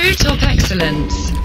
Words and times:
Food 0.00 0.18
Top 0.18 0.42
Excellence. 0.44 1.39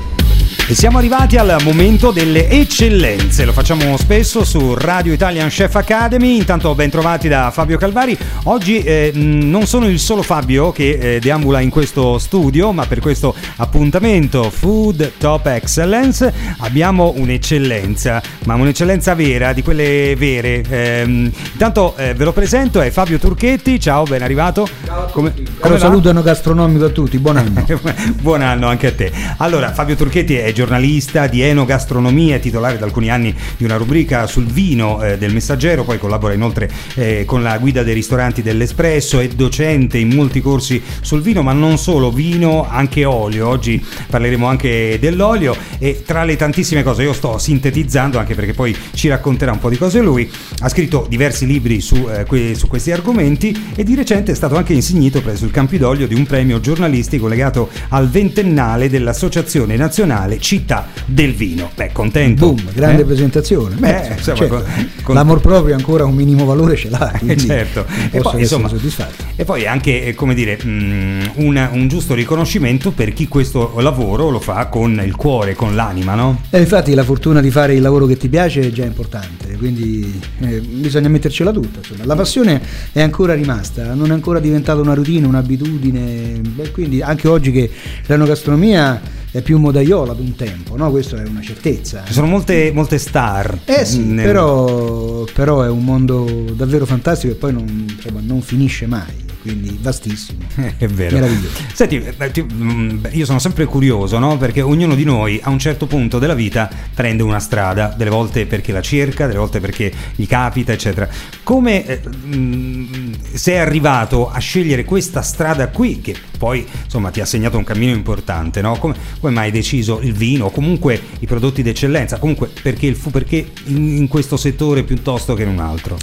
E 0.68 0.74
siamo 0.74 0.98
arrivati 0.98 1.38
al 1.38 1.58
momento 1.64 2.10
delle 2.10 2.50
eccellenze, 2.50 3.46
lo 3.46 3.52
facciamo 3.52 3.96
spesso 3.98 4.44
su 4.44 4.74
Radio 4.74 5.14
Italian 5.14 5.50
Chef 5.50 5.76
Academy, 5.76 6.38
intanto 6.38 6.74
ben 6.74 6.90
trovati 6.90 7.28
da 7.28 7.52
Fabio 7.52 7.78
Calvari. 7.78 8.18
Oggi 8.46 8.80
eh, 8.82 9.12
non 9.14 9.68
sono 9.68 9.88
il 9.88 10.00
solo 10.00 10.24
Fabio 10.24 10.72
che 10.72 11.18
eh, 11.18 11.20
deambula 11.20 11.60
in 11.60 11.70
questo 11.70 12.18
studio, 12.18 12.72
ma 12.72 12.88
per 12.88 13.00
questo 13.00 13.36
appuntamento 13.58 14.50
Food 14.50 15.12
Top 15.20 15.46
Excellence 15.46 16.34
abbiamo 16.58 17.14
un'eccellenza, 17.16 18.20
ma 18.46 18.56
un'eccellenza 18.56 19.14
vera, 19.14 19.54
di 19.54 19.62
quelle 19.62 20.16
vere. 20.18 20.64
Eh, 20.68 21.04
intanto 21.04 21.94
ve 21.96 22.24
lo 22.24 22.34
presento, 22.34 22.82
è 22.82 22.90
Fabio 22.90 23.20
Turchetti, 23.20 23.80
ciao, 23.80 24.04
ben 24.06 24.24
arrivato. 24.24 24.68
Ciao 24.84 25.06
come, 25.12 25.32
come 25.60 25.78
saluto 25.78 26.12
gastronomico 26.24 26.86
a 26.86 26.90
tutti, 26.90 27.20
buon 27.20 27.38
anno. 27.38 27.64
buon 28.20 28.42
anno 28.42 28.68
anche 28.68 28.88
a 28.88 28.94
te. 28.94 29.12
Allora, 29.38 29.72
Fabio 29.72 29.96
Turchetti 29.96 30.34
è 30.38 30.54
giornalista 30.56 31.28
di 31.28 31.42
enogastronomia, 31.42 32.40
titolare 32.40 32.78
da 32.78 32.86
alcuni 32.86 33.12
anni 33.12 33.36
di 33.58 33.66
una 33.66 33.76
rubrica 33.76 34.26
sul 34.26 34.46
vino 34.46 35.04
eh, 35.04 35.18
del 35.18 35.34
Messaggero, 35.34 35.84
poi 35.84 36.00
collabora 36.00 36.34
inoltre 36.34 36.72
eh, 36.96 37.26
con 37.26 37.44
la 37.44 37.58
guida 37.58 37.84
dei 37.84 37.94
ristoranti 37.94 38.42
dell'Espresso, 38.42 39.20
è 39.20 39.28
docente 39.28 39.98
in 39.98 40.14
molti 40.14 40.42
corsi 40.42 40.82
sul 41.02 41.22
vino, 41.22 41.44
ma 41.44 41.52
non 41.52 41.78
solo 41.78 42.10
vino, 42.10 42.66
anche 42.68 43.04
olio. 43.04 43.48
Oggi 43.48 43.84
parleremo 44.10 44.48
anche 44.48 44.98
dell'olio 45.00 45.56
e 45.78 46.04
tra 46.06 46.24
le 46.24 46.38
tantissime 46.38 46.84
cose 46.84 47.04
io 47.04 47.14
sto 47.14 47.38
sintetizzando 47.38 48.18
anche 48.18 48.34
perché 48.34 48.54
poi 48.54 48.76
ci 48.94 49.10
racconterà 49.10 49.52
un 49.52 49.60
po' 49.60 49.70
di 49.70 49.78
cose 49.78 50.00
lui. 50.00 50.32
Ha 50.60 50.70
scritto 50.70 51.06
diversi 51.10 51.46
libri 51.46 51.82
su, 51.82 52.08
eh, 52.10 52.24
que- 52.24 52.56
su 52.56 52.68
questi 52.68 52.92
argomenti 52.92 53.74
e 53.76 53.84
di 53.84 53.94
recente 53.94 54.32
è 54.32 54.36
stato 54.36 54.56
anche 54.56 54.72
insignito 54.72 55.22
presso 55.22 55.44
il 55.44 55.52
Campidoglio 55.52 56.08
di 56.08 56.16
un 56.16 56.26
premio 56.26 56.62
giornalistico 56.62 57.28
legato 57.28 57.70
al 57.90 58.10
ventennale 58.10 58.90
dell'Associazione 58.90 59.76
Nazionale 59.76 60.40
città 60.46 60.90
del 61.08 61.34
vino. 61.34 61.72
Beh, 61.74 61.90
contento. 61.92 62.54
Boom, 62.54 62.72
grande 62.72 63.02
eh? 63.02 63.06
presentazione. 63.06 63.78
Beh, 63.78 64.10
eh, 64.10 64.14
insomma, 64.14 64.38
certo. 64.38 64.64
con, 65.02 65.16
L'amor 65.16 65.42
proprio 65.42 65.74
ancora 65.74 66.06
un 66.06 66.14
minimo 66.14 66.46
valore 66.46 66.76
ce 66.76 66.90
l'ha. 66.92 67.14
Certo. 67.36 67.86
E 68.12 68.20
poi, 68.20 68.42
insomma, 68.42 68.68
soddisfatto. 68.68 69.24
e 69.36 69.44
poi 69.44 69.66
anche, 69.66 70.06
eh, 70.06 70.14
come 70.14 70.36
dire, 70.36 70.60
mh, 70.62 70.70
mm, 70.70 71.22
un, 71.36 71.70
un, 71.72 71.88
giusto 71.88 72.14
riconoscimento 72.14 72.92
per 72.92 73.12
chi 73.14 73.28
questo 73.28 73.74
lavoro 73.80 74.30
lo 74.30 74.40
fa 74.40 74.68
con 74.68 75.02
il 75.04 75.16
cuore, 75.16 75.56
con 75.56 75.74
l'anima, 75.74 76.14
no? 76.14 76.42
Eh, 76.52 76.60
infatti 76.60 76.94
la 76.94 77.04
fortuna 77.04 77.42
di 77.42 77.50
fare 77.50 77.74
il 77.74 77.82
lavoro 77.82 78.06
che 78.06 78.16
ti 78.16 78.30
piace 78.30 78.62
è 78.62 78.72
già 78.72 78.86
importante, 78.86 79.56
quindi 79.58 80.22
eh, 80.42 80.60
bisogna 80.60 81.10
mettercela 81.10 81.52
tutta. 81.52 81.80
Insomma. 81.80 82.06
La 82.06 82.16
passione 82.16 82.62
è 82.92 83.02
ancora 83.02 83.34
rimasta, 83.34 83.96
non 83.96 84.12
è 84.12 84.14
ancora 84.14 84.40
diventata 84.40 84.80
una 84.80 84.94
routine, 84.94 85.26
un'abitudine, 85.26 86.42
Beh, 86.42 86.72
quindi 86.72 87.02
anche 87.02 87.28
oggi 87.28 87.52
che 87.52 87.70
l'enogastronomia 88.06 89.15
è 89.36 89.42
più 89.42 89.60
modaiola 89.60 90.14
ad 90.14 90.20
un 90.22 90.34
tempo, 90.34 90.78
no? 90.78 90.90
Questo 90.92 91.18
è 91.18 91.28
una 91.28 91.42
certezza. 91.42 92.04
Ci 92.06 92.14
sono 92.14 92.28
molte, 92.28 92.72
molte 92.74 92.98
star. 92.98 93.60
Eh 93.66 93.84
sì, 93.84 94.02
nel... 94.02 94.26
però, 94.26 95.26
però, 95.34 95.62
è 95.64 95.68
un 95.68 95.84
mondo 95.84 96.46
davvero 96.54 96.86
fantastico 96.86 97.34
e 97.34 97.36
poi 97.36 97.52
non, 97.52 97.86
insomma, 97.90 98.22
non 98.24 98.42
finisce 98.42 98.88
mai 98.88 99.25
quindi 99.46 99.78
vastissimo. 99.80 100.40
È 100.76 100.88
vero. 100.88 101.18
Meraviglioso. 101.18 101.60
Senti, 101.72 102.04
mm, 102.52 103.06
io 103.12 103.26
sono 103.26 103.38
sempre 103.38 103.66
curioso, 103.66 104.18
no? 104.18 104.38
Perché 104.38 104.62
ognuno 104.62 104.96
di 104.96 105.04
noi 105.04 105.40
a 105.44 105.52
un 105.52 105.60
certo 105.60 105.86
punto 105.86 106.18
della 106.18 106.34
vita 106.34 106.68
prende 106.96 107.22
una 107.22 107.40
strada, 107.40 107.94
delle 107.96 108.10
volte 108.10 108.48
perché 108.48 108.72
la 108.72 108.82
cerca, 108.82 109.28
delle 109.28 109.38
volte 109.38 109.60
perché 109.60 109.94
gli 110.16 110.26
capita, 110.26 110.72
eccetera. 110.72 111.08
Come 111.44 111.86
eh, 111.86 112.02
mm, 112.36 113.14
sei 113.34 113.60
arrivato 113.60 114.32
a 114.32 114.40
scegliere 114.40 114.84
questa 114.84 115.22
strada 115.22 115.68
qui, 115.68 116.02
che 116.02 116.16
poi 116.40 116.66
insomma 116.84 117.12
ti 117.12 117.22
ha 117.22 117.26
segnato 117.26 117.60
un 117.60 117.64
cammino 117.64 117.94
importante, 117.94 118.62
no? 118.62 118.78
Come, 118.78 118.96
come 119.20 119.32
mai 119.32 119.46
hai 119.46 119.52
deciso 119.52 120.00
il 120.02 120.14
vino 120.14 120.46
o 120.46 120.50
comunque 120.50 121.00
i 121.20 121.28
prodotti 121.28 121.62
d'eccellenza? 121.62 122.18
Comunque 122.18 122.50
perché, 122.64 122.88
il 122.88 122.96
fu, 122.96 123.12
perché 123.12 123.48
in, 123.66 123.98
in 123.98 124.08
questo 124.08 124.38
settore 124.38 124.82
piuttosto 124.82 125.36
che 125.36 125.44
in 125.44 125.50
un 125.50 125.60
altro? 125.60 125.98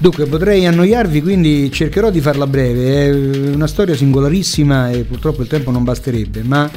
Dunque, 0.00 0.24
potrei 0.24 0.64
annoiarvi, 0.64 1.20
quindi 1.20 1.70
cercherò 1.70 2.08
di 2.08 2.22
farla 2.22 2.46
breve. 2.46 3.04
È 3.04 3.52
una 3.52 3.66
storia 3.66 3.94
singolarissima 3.94 4.88
e 4.88 5.04
purtroppo 5.04 5.42
il 5.42 5.48
tempo 5.48 5.70
non 5.70 5.84
basterebbe, 5.84 6.42
ma 6.42 6.70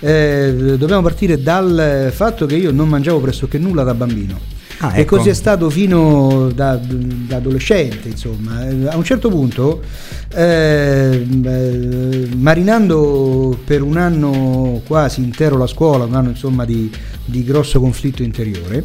eh, 0.00 0.74
dobbiamo 0.76 1.00
partire 1.00 1.40
dal 1.40 2.10
fatto 2.12 2.46
che 2.46 2.56
io 2.56 2.72
non 2.72 2.88
mangiavo 2.88 3.20
pressoché 3.20 3.58
nulla 3.58 3.84
da 3.84 3.94
bambino. 3.94 4.40
Ah, 4.78 4.88
ecco. 4.88 4.98
E 4.98 5.04
così 5.04 5.28
è 5.28 5.34
stato 5.34 5.70
fino 5.70 6.50
da, 6.52 6.74
da, 6.74 7.36
adolescente, 7.36 8.08
insomma. 8.08 8.66
A 8.88 8.96
un 8.96 9.04
certo 9.04 9.28
punto, 9.28 9.80
eh, 10.34 11.24
marinando 12.34 13.56
per 13.64 13.82
un 13.82 13.96
anno 13.96 14.82
quasi 14.84 15.20
intero 15.20 15.56
la 15.56 15.68
scuola, 15.68 16.06
un 16.06 16.14
anno 16.14 16.30
insomma 16.30 16.64
di, 16.64 16.90
di 17.24 17.44
grosso 17.44 17.80
conflitto 17.80 18.22
interiore, 18.22 18.84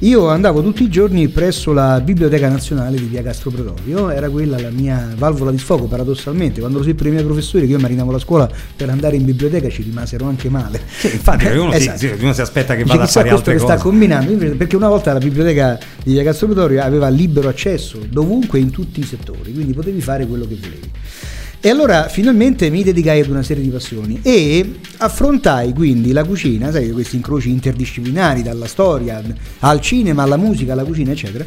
io 0.00 0.28
andavo 0.28 0.62
tutti 0.62 0.82
i 0.82 0.90
giorni 0.90 1.28
presso 1.28 1.72
la 1.72 2.00
Biblioteca 2.00 2.48
Nazionale 2.48 2.98
di 2.98 3.06
Via 3.06 3.22
Castro 3.22 3.50
Pretorio, 3.50 4.10
era 4.10 4.28
quella 4.28 4.60
la 4.60 4.70
mia 4.70 5.14
valvola 5.16 5.50
di 5.50 5.58
sfogo, 5.58 5.86
paradossalmente. 5.86 6.60
Quando 6.60 6.78
lo 6.78 6.84
seppero 6.84 7.08
i 7.08 7.12
miei 7.12 7.24
professori 7.24 7.64
che 7.66 7.72
io 7.72 7.78
marinavo 7.78 8.10
la 8.10 8.18
scuola 8.18 8.50
per 8.76 8.90
andare 8.90 9.16
in 9.16 9.24
biblioteca 9.24 9.70
ci 9.70 9.82
rimasero 9.82 10.26
anche 10.26 10.50
male. 10.50 10.80
Sì, 10.98 11.12
infatti 11.12 11.46
uno, 11.56 11.72
esatto. 11.72 11.98
si, 11.98 12.06
uno, 12.06 12.32
si, 12.34 12.40
aspetta 12.42 12.74
che 12.74 12.84
vada 12.84 13.04
Dice, 13.04 13.18
a 13.18 13.22
fare 13.22 13.34
altre 13.34 13.54
che 13.54 13.60
cose. 13.60 13.72
sta 13.72 13.82
combinando, 13.82 14.56
perché 14.56 14.76
una 14.76 14.88
volta 14.88 15.14
la 15.14 15.18
Biblioteca 15.18 15.78
di 16.02 16.12
Via 16.12 16.24
Castro 16.24 16.48
Pretorio 16.48 16.82
aveva 16.82 17.08
libero 17.08 17.48
accesso 17.48 17.98
dovunque 18.06 18.58
in 18.58 18.70
tutti 18.70 19.00
i 19.00 19.04
settori, 19.04 19.54
quindi 19.54 19.72
potevi 19.72 20.02
fare 20.02 20.26
quello 20.26 20.46
che 20.46 20.56
volevi. 20.60 20.90
E 21.60 21.70
allora 21.70 22.08
finalmente 22.08 22.70
mi 22.70 22.84
dedicai 22.84 23.20
ad 23.20 23.28
una 23.28 23.42
serie 23.42 23.62
di 23.62 23.70
passioni 23.70 24.20
e 24.22 24.78
affrontai 24.98 25.72
quindi 25.72 26.12
la 26.12 26.22
cucina, 26.22 26.70
sai, 26.70 26.90
questi 26.90 27.16
incroci 27.16 27.50
interdisciplinari 27.50 28.42
dalla 28.42 28.66
storia 28.66 29.20
al 29.60 29.80
cinema, 29.80 30.22
alla 30.22 30.36
musica, 30.36 30.74
alla 30.74 30.84
cucina, 30.84 31.10
eccetera. 31.10 31.44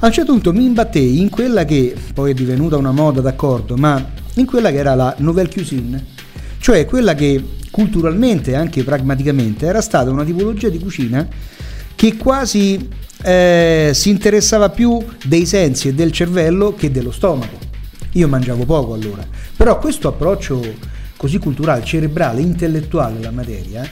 A 0.00 0.06
un 0.06 0.12
certo 0.12 0.32
punto 0.32 0.52
mi 0.52 0.64
imbattei 0.64 1.20
in 1.20 1.30
quella 1.30 1.64
che 1.64 1.94
poi 2.12 2.32
è 2.32 2.34
divenuta 2.34 2.76
una 2.76 2.92
moda, 2.92 3.22
d'accordo, 3.22 3.76
ma 3.76 4.04
in 4.34 4.44
quella 4.44 4.70
che 4.70 4.76
era 4.76 4.94
la 4.94 5.14
nouvelle 5.18 5.48
cuisine, 5.48 6.04
cioè 6.58 6.84
quella 6.84 7.14
che 7.14 7.42
culturalmente 7.70 8.50
e 8.50 8.56
anche 8.56 8.84
pragmaticamente 8.84 9.64
era 9.66 9.80
stata 9.80 10.10
una 10.10 10.24
tipologia 10.24 10.68
di 10.68 10.78
cucina 10.78 11.26
che 11.94 12.16
quasi 12.16 12.88
eh, 13.22 13.90
si 13.94 14.10
interessava 14.10 14.68
più 14.68 15.02
dei 15.24 15.46
sensi 15.46 15.88
e 15.88 15.94
del 15.94 16.12
cervello 16.12 16.74
che 16.74 16.90
dello 16.90 17.10
stomaco. 17.10 17.65
Io 18.12 18.28
mangiavo 18.28 18.64
poco 18.64 18.94
allora, 18.94 19.26
però 19.56 19.78
questo 19.78 20.08
approccio 20.08 20.62
così 21.16 21.38
culturale, 21.38 21.84
cerebrale, 21.84 22.40
intellettuale 22.40 23.18
alla 23.18 23.30
materia 23.30 23.88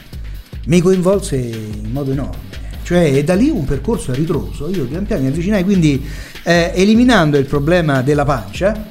mi 0.65 0.81
coinvolse 0.81 1.35
in 1.35 1.91
modo 1.91 2.11
enorme. 2.11 2.53
Cioè 2.83 3.13
è 3.13 3.23
da 3.23 3.33
lì 3.33 3.49
un 3.49 3.65
percorso 3.65 4.11
a 4.11 4.15
ritroso, 4.15 4.69
io 4.69 4.85
pian 4.85 5.05
piano 5.05 5.23
mi 5.23 5.29
avvicinai, 5.29 5.63
quindi 5.63 6.05
eh, 6.43 6.71
eliminando 6.75 7.37
il 7.37 7.45
problema 7.45 8.03
della 8.03 8.25
pancia, 8.25 8.89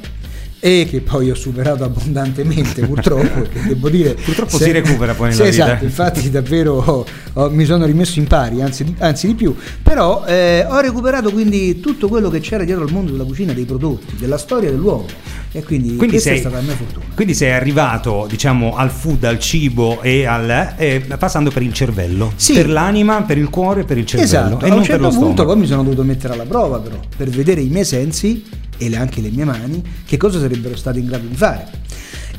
e 0.64 0.86
che 0.88 1.02
poi 1.02 1.30
ho 1.30 1.34
superato 1.34 1.84
abbondantemente 1.84 2.86
purtroppo 2.88 3.46
devo 3.66 3.90
dire 3.90 4.14
purtroppo 4.14 4.56
se, 4.56 4.64
si 4.64 4.70
recupera 4.72 5.12
poi 5.12 5.28
nella 5.28 5.44
vita 5.44 5.64
esatto 5.64 5.84
infatti 5.84 6.30
davvero 6.32 6.82
ho, 6.84 7.04
ho, 7.34 7.50
mi 7.50 7.64
sono 7.64 7.84
rimesso 7.84 8.18
in 8.18 8.26
pari 8.26 8.62
anzi, 8.62 8.94
anzi 8.98 9.26
di 9.28 9.34
più. 9.34 9.54
Però 9.82 10.24
eh, 10.26 10.64
ho 10.68 10.80
recuperato 10.80 11.30
quindi 11.30 11.80
tutto 11.80 12.08
quello 12.08 12.30
che 12.30 12.40
c'era 12.40 12.64
dietro 12.64 12.84
al 12.84 12.90
mondo 12.90 13.12
della 13.12 13.24
cucina 13.24 13.52
dei 13.52 13.64
prodotti 13.64 14.16
della 14.16 14.38
storia 14.38 14.70
dell'uomo. 14.70 15.06
E 15.52 15.62
quindi, 15.62 15.94
quindi 15.94 16.18
questa 16.18 16.30
sei, 16.30 16.38
è 16.38 16.40
stata 16.40 16.56
la 16.56 16.62
mia 16.62 16.74
fortuna. 16.74 17.04
quindi 17.14 17.32
sei 17.32 17.52
arrivato 17.52 18.26
diciamo 18.28 18.74
al 18.74 18.90
food 18.90 19.22
al 19.22 19.38
cibo 19.38 20.02
e 20.02 20.26
al 20.26 20.74
eh, 20.76 21.00
passando 21.16 21.50
per 21.50 21.62
il 21.62 21.72
cervello. 21.72 22.32
Sì. 22.34 22.54
per 22.54 22.68
l'anima 22.68 23.22
per 23.22 23.38
il 23.38 23.50
cuore 23.50 23.84
per 23.84 23.96
il 23.98 24.04
cervello 24.04 24.26
esatto. 24.26 24.64
e 24.64 24.70
a 24.70 24.74
un 24.74 24.82
certo 24.82 25.08
punto 25.10 25.44
poi 25.44 25.56
mi 25.56 25.66
sono 25.66 25.84
dovuto 25.84 26.02
mettere 26.02 26.32
alla 26.32 26.44
prova 26.44 26.80
però 26.80 26.98
per 27.16 27.28
vedere 27.28 27.60
i 27.60 27.68
miei 27.68 27.84
sensi 27.84 28.44
e 28.76 28.94
anche 28.96 29.20
le 29.20 29.30
mie 29.30 29.44
mani, 29.44 29.82
che 30.04 30.16
cosa 30.16 30.38
sarebbero 30.38 30.76
state 30.76 30.98
in 30.98 31.06
grado 31.06 31.26
di 31.26 31.34
fare. 31.34 31.82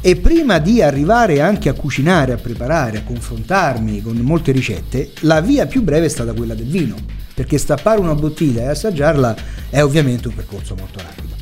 E 0.02 0.16
prima 0.18 0.60
di 0.60 0.82
arrivare 0.82 1.42
anche 1.42 1.70
a 1.70 1.74
cucinare, 1.74 2.34
a 2.34 2.38
preparare, 2.38 3.00
a 3.00 3.04
confrontarmi 3.04 4.02
con 4.02 4.16
molte 4.18 4.52
ricette, 4.52 5.12
la 5.22 5.42
via 5.42 5.66
più 5.66 5.82
breve 5.82 6.06
è 6.06 6.10
stata 6.10 6.34
quella 6.34 6.54
del 6.54 6.68
vino, 6.68 6.96
perché 7.34 7.58
stappare 7.58 8.00
una 8.00 8.14
bottiglia 8.14 8.64
e 8.64 8.68
assaggiarla 8.68 9.36
è 9.70 9.82
ovviamente 9.82 10.28
un 10.28 10.36
percorso 10.36 10.76
molto 10.76 11.00
rapido. 11.00 11.34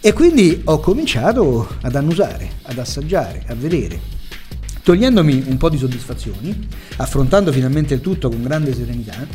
E 0.00 0.12
quindi 0.12 0.60
ho 0.64 0.78
cominciato 0.78 1.68
ad 1.80 1.94
annusare, 1.94 2.50
ad 2.62 2.78
assaggiare, 2.78 3.44
a 3.48 3.54
vedere, 3.54 3.98
togliendomi 4.82 5.44
un 5.48 5.56
po' 5.56 5.68
di 5.68 5.78
soddisfazioni, 5.78 6.68
affrontando 6.98 7.50
finalmente 7.50 7.94
il 7.94 8.00
tutto 8.00 8.28
con 8.28 8.42
grande 8.42 8.72
serenità 8.72 9.26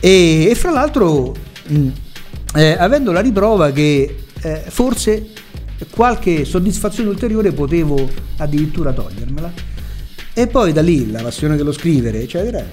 e, 0.00 0.48
e 0.50 0.54
fra 0.54 0.70
l'altro 0.70 1.34
mh, 1.68 1.88
eh, 2.58 2.76
avendo 2.76 3.12
la 3.12 3.20
riprova 3.20 3.70
che 3.70 4.24
eh, 4.42 4.62
forse 4.66 5.28
qualche 5.90 6.44
soddisfazione 6.44 7.08
ulteriore 7.08 7.52
potevo 7.52 8.08
addirittura 8.38 8.92
togliermela. 8.92 9.52
E 10.34 10.46
poi 10.48 10.72
da 10.72 10.82
lì 10.82 11.08
la 11.10 11.22
passione 11.22 11.56
dello 11.56 11.70
scrivere, 11.72 12.20
eccetera, 12.20 12.64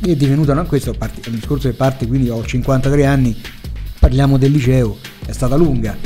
è 0.00 0.14
divenuta, 0.14 0.54
no? 0.54 0.64
questo 0.64 0.92
è 0.92 1.28
un 1.28 1.34
discorso 1.34 1.68
che 1.68 1.74
parte, 1.74 2.06
quindi 2.06 2.28
ho 2.28 2.44
53 2.44 3.04
anni, 3.04 3.36
parliamo 3.98 4.38
del 4.38 4.52
liceo, 4.52 4.98
è 5.26 5.32
stata 5.32 5.56
lunga. 5.56 5.96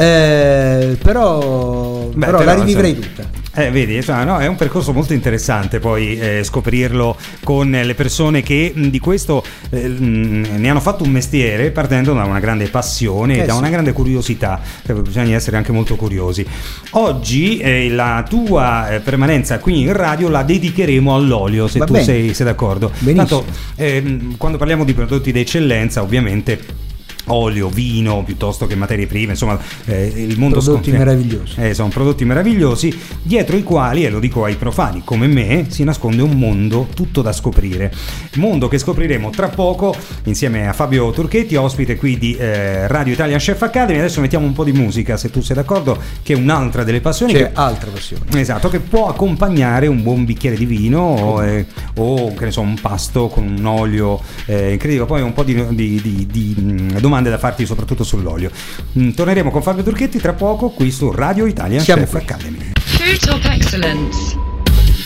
Eh, 0.00 0.96
però, 1.02 2.04
Beh, 2.14 2.24
però, 2.24 2.38
però, 2.38 2.54
la 2.54 2.54
rivivrei 2.54 2.94
se, 2.94 3.00
tutta. 3.00 3.28
Eh, 3.60 3.72
vedi, 3.72 4.00
cioè, 4.00 4.22
no, 4.24 4.38
è 4.38 4.46
un 4.46 4.54
percorso 4.54 4.92
molto 4.92 5.12
interessante 5.12 5.80
poi 5.80 6.16
eh, 6.16 6.44
scoprirlo 6.44 7.16
con 7.42 7.68
le 7.70 7.94
persone 7.96 8.40
che 8.40 8.70
mh, 8.72 8.86
di 8.86 9.00
questo 9.00 9.42
eh, 9.70 9.88
mh, 9.88 10.58
ne 10.58 10.70
hanno 10.70 10.78
fatto 10.78 11.02
un 11.02 11.10
mestiere 11.10 11.72
partendo 11.72 12.12
da 12.12 12.22
una 12.22 12.38
grande 12.38 12.68
passione 12.68 13.38
e 13.38 13.40
Eh, 13.40 13.44
da 13.46 13.54
sì. 13.54 13.58
una 13.58 13.70
grande 13.70 13.92
curiosità. 13.92 14.60
Cioè, 14.86 14.94
bisogna 15.00 15.34
essere 15.34 15.56
anche 15.56 15.72
molto 15.72 15.96
curiosi. 15.96 16.46
Oggi 16.90 17.58
eh, 17.58 17.90
la 17.90 18.24
tua 18.28 18.90
eh, 18.90 19.00
permanenza 19.00 19.58
qui 19.58 19.80
in 19.80 19.92
radio 19.92 20.28
la 20.28 20.44
dedicheremo 20.44 21.12
all'olio, 21.12 21.66
se 21.66 21.80
Va 21.80 21.86
tu 21.86 21.96
sei, 21.96 22.34
sei 22.34 22.46
d'accordo. 22.46 22.92
Benissimo. 23.00 23.40
Tanto, 23.40 23.44
ehm, 23.74 24.36
quando 24.36 24.58
parliamo 24.58 24.84
di 24.84 24.94
prodotti 24.94 25.32
d'eccellenza, 25.32 26.02
ovviamente 26.02 26.86
olio, 27.28 27.68
vino 27.68 28.22
piuttosto 28.24 28.66
che 28.66 28.74
materie 28.74 29.06
prime, 29.06 29.32
insomma 29.32 29.58
eh, 29.86 30.06
il 30.14 30.38
mondo 30.38 30.60
Prodotti 30.60 30.90
scon- 30.90 30.98
meravigliosi. 30.98 31.54
eh, 31.60 31.74
sono 31.74 31.88
prodotti 31.88 32.24
meravigliosi, 32.24 32.96
dietro 33.22 33.56
i 33.56 33.62
quali, 33.62 34.04
e 34.04 34.10
lo 34.10 34.18
dico 34.20 34.44
ai 34.44 34.56
profani 34.56 35.02
come 35.04 35.26
me, 35.26 35.66
si 35.68 35.84
nasconde 35.84 36.22
un 36.22 36.32
mondo 36.38 36.88
tutto 36.94 37.22
da 37.22 37.32
scoprire. 37.32 37.92
Mondo 38.36 38.68
che 38.68 38.78
scopriremo 38.78 39.30
tra 39.30 39.48
poco 39.48 39.94
insieme 40.24 40.68
a 40.68 40.72
Fabio 40.72 41.10
Turchetti, 41.10 41.56
ospite 41.56 41.96
qui 41.96 42.18
di 42.18 42.36
eh, 42.36 42.86
Radio 42.86 43.12
Italian 43.12 43.38
Chef 43.38 43.60
Academy. 43.62 43.98
Adesso 43.98 44.20
mettiamo 44.20 44.46
un 44.46 44.52
po' 44.52 44.64
di 44.64 44.72
musica, 44.72 45.16
se 45.16 45.30
tu 45.30 45.40
sei 45.40 45.56
d'accordo, 45.56 45.98
che 46.22 46.32
è 46.34 46.36
un'altra 46.36 46.84
delle 46.84 47.00
passioni. 47.00 47.32
C'è 47.32 47.38
che- 47.38 47.50
altra 47.54 47.90
passione. 47.90 48.24
Esatto, 48.40 48.68
che 48.68 48.80
può 48.80 49.08
accompagnare 49.08 49.86
un 49.86 50.02
buon 50.02 50.24
bicchiere 50.24 50.56
di 50.56 50.64
vino 50.66 51.00
o, 51.00 51.44
eh, 51.44 51.66
o, 51.96 52.34
che 52.34 52.44
ne 52.46 52.50
so, 52.50 52.60
un 52.60 52.76
pasto 52.80 53.28
con 53.28 53.46
un 53.46 53.64
olio 53.64 54.20
eh, 54.46 54.72
incredibile. 54.72 55.06
Poi 55.06 55.22
un 55.22 55.32
po' 55.32 55.42
di, 55.42 55.54
di- 55.74 56.00
di- 56.00 56.26
di, 56.30 56.56
mm, 56.60 56.88
domande 57.18 57.30
da 57.30 57.38
farti 57.38 57.66
soprattutto 57.66 58.04
sull'olio. 58.04 58.50
Mm, 58.98 59.10
torneremo 59.10 59.50
con 59.50 59.62
Fabio 59.62 59.82
Turchetti 59.82 60.18
tra 60.18 60.32
poco 60.32 60.70
qui 60.70 60.90
su 60.90 61.10
Radio 61.10 61.46
Italian 61.46 61.80
Siamo 61.80 62.02
Chef 62.02 62.10
qui. 62.12 62.20
Academy. 62.20 62.72
Food 62.76 63.18
Top 63.18 63.44
Excellence. 63.52 64.37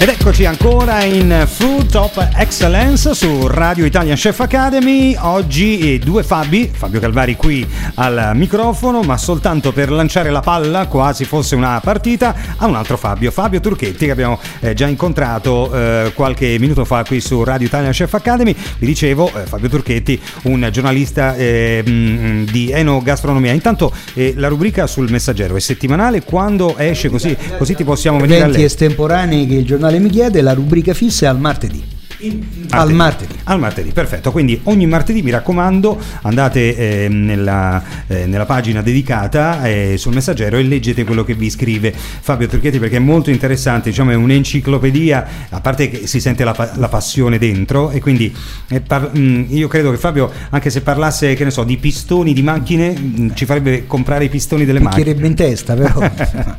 Ed 0.02 0.08
eccoci 0.08 0.44
ancora 0.46 1.04
in 1.04 1.46
Food 1.46 1.86
Top 1.92 2.30
Excellence 2.34 3.14
su 3.14 3.46
Radio 3.46 3.84
Italian 3.84 4.16
Chef 4.16 4.40
Academy. 4.40 5.14
Oggi 5.16 5.94
eh, 5.94 5.98
due 6.00 6.24
Fabi, 6.24 6.68
Fabio 6.74 6.98
Calvari 6.98 7.36
qui 7.36 7.64
al 7.94 8.32
microfono, 8.34 9.02
ma 9.02 9.16
soltanto 9.16 9.70
per 9.70 9.92
lanciare 9.92 10.30
la 10.30 10.40
palla, 10.40 10.88
quasi 10.88 11.24
fosse 11.24 11.54
una 11.54 11.78
partita, 11.80 12.34
a 12.56 12.66
un 12.66 12.74
altro 12.74 12.96
Fabio, 12.96 13.30
Fabio 13.30 13.60
Turchetti, 13.60 14.06
che 14.06 14.10
abbiamo 14.10 14.40
eh, 14.58 14.74
già 14.74 14.88
incontrato 14.88 15.72
eh, 15.72 16.10
qualche 16.16 16.56
minuto 16.58 16.84
fa 16.84 17.04
qui 17.04 17.20
su 17.20 17.44
Radio 17.44 17.68
Italian 17.68 17.92
Chef 17.92 18.12
Academy. 18.12 18.56
Vi 18.78 18.86
dicevo, 18.86 19.28
eh, 19.28 19.46
Fabio 19.46 19.68
Turchetti, 19.68 20.20
un 20.42 20.68
giornalista 20.72 21.30
mh, 21.30 22.46
di 22.50 22.72
enogastronomia. 22.72 23.52
Intanto 23.52 23.92
la 24.14 24.48
rubrica 24.48 24.88
sul 24.88 25.08
messaggero 25.12 25.54
è 25.54 25.60
settimanale, 25.60 26.24
quando 26.24 26.76
esce 26.76 27.08
così, 27.08 27.36
così 27.56 27.76
ti 27.76 27.84
possiamo 27.84 28.18
venire 28.18 28.42
a 28.42 28.46
lei. 28.48 28.64
estemporanei 28.64 29.46
che 29.46 29.54
il 29.54 29.64
giornale 29.64 29.90
mi 29.98 30.10
chiede, 30.10 30.40
la 30.40 30.54
rubrica 30.54 30.94
fissa 30.94 31.26
è 31.26 31.28
al 31.28 31.38
martedì. 31.38 31.82
Al 32.74 32.92
martedì. 32.92 33.34
Al 33.44 33.58
martedì, 33.58 33.90
perfetto. 33.92 34.30
Quindi 34.32 34.58
ogni 34.64 34.86
martedì 34.86 35.22
mi 35.22 35.30
raccomando, 35.30 35.98
andate 36.22 37.04
eh, 37.04 37.08
nella, 37.08 37.82
eh, 38.06 38.26
nella 38.26 38.46
pagina 38.46 38.80
dedicata 38.82 39.64
eh, 39.64 39.96
sul 39.98 40.14
messaggero 40.14 40.56
e 40.56 40.62
leggete 40.62 41.04
quello 41.04 41.22
che 41.24 41.34
vi 41.34 41.50
scrive 41.50 41.92
Fabio 41.92 42.46
Turchetti 42.48 42.78
perché 42.78 42.96
è 42.96 43.00
molto 43.00 43.30
interessante, 43.30 43.90
diciamo 43.90 44.10
è 44.10 44.14
un'enciclopedia, 44.14 45.26
a 45.50 45.60
parte 45.60 45.88
che 45.90 46.06
si 46.06 46.18
sente 46.20 46.44
la, 46.44 46.72
la 46.76 46.88
passione 46.88 47.38
dentro 47.38 47.90
e 47.90 48.00
quindi 48.00 48.34
eh, 48.68 48.80
par- 48.80 49.14
mh, 49.14 49.46
io 49.50 49.68
credo 49.68 49.90
che 49.90 49.98
Fabio, 49.98 50.30
anche 50.50 50.70
se 50.70 50.80
parlasse, 50.80 51.34
che 51.34 51.44
ne 51.44 51.50
so, 51.50 51.64
di 51.64 51.76
pistoni 51.76 52.32
di 52.32 52.42
macchine, 52.42 52.90
mh, 52.92 53.34
ci 53.34 53.44
farebbe 53.44 53.86
comprare 53.86 54.24
i 54.24 54.28
pistoni 54.28 54.64
delle 54.64 54.80
macchine. 54.80 55.04
Picchierebbe 55.04 55.26
in 55.26 55.34
testa, 55.34 55.74
però. 55.74 56.00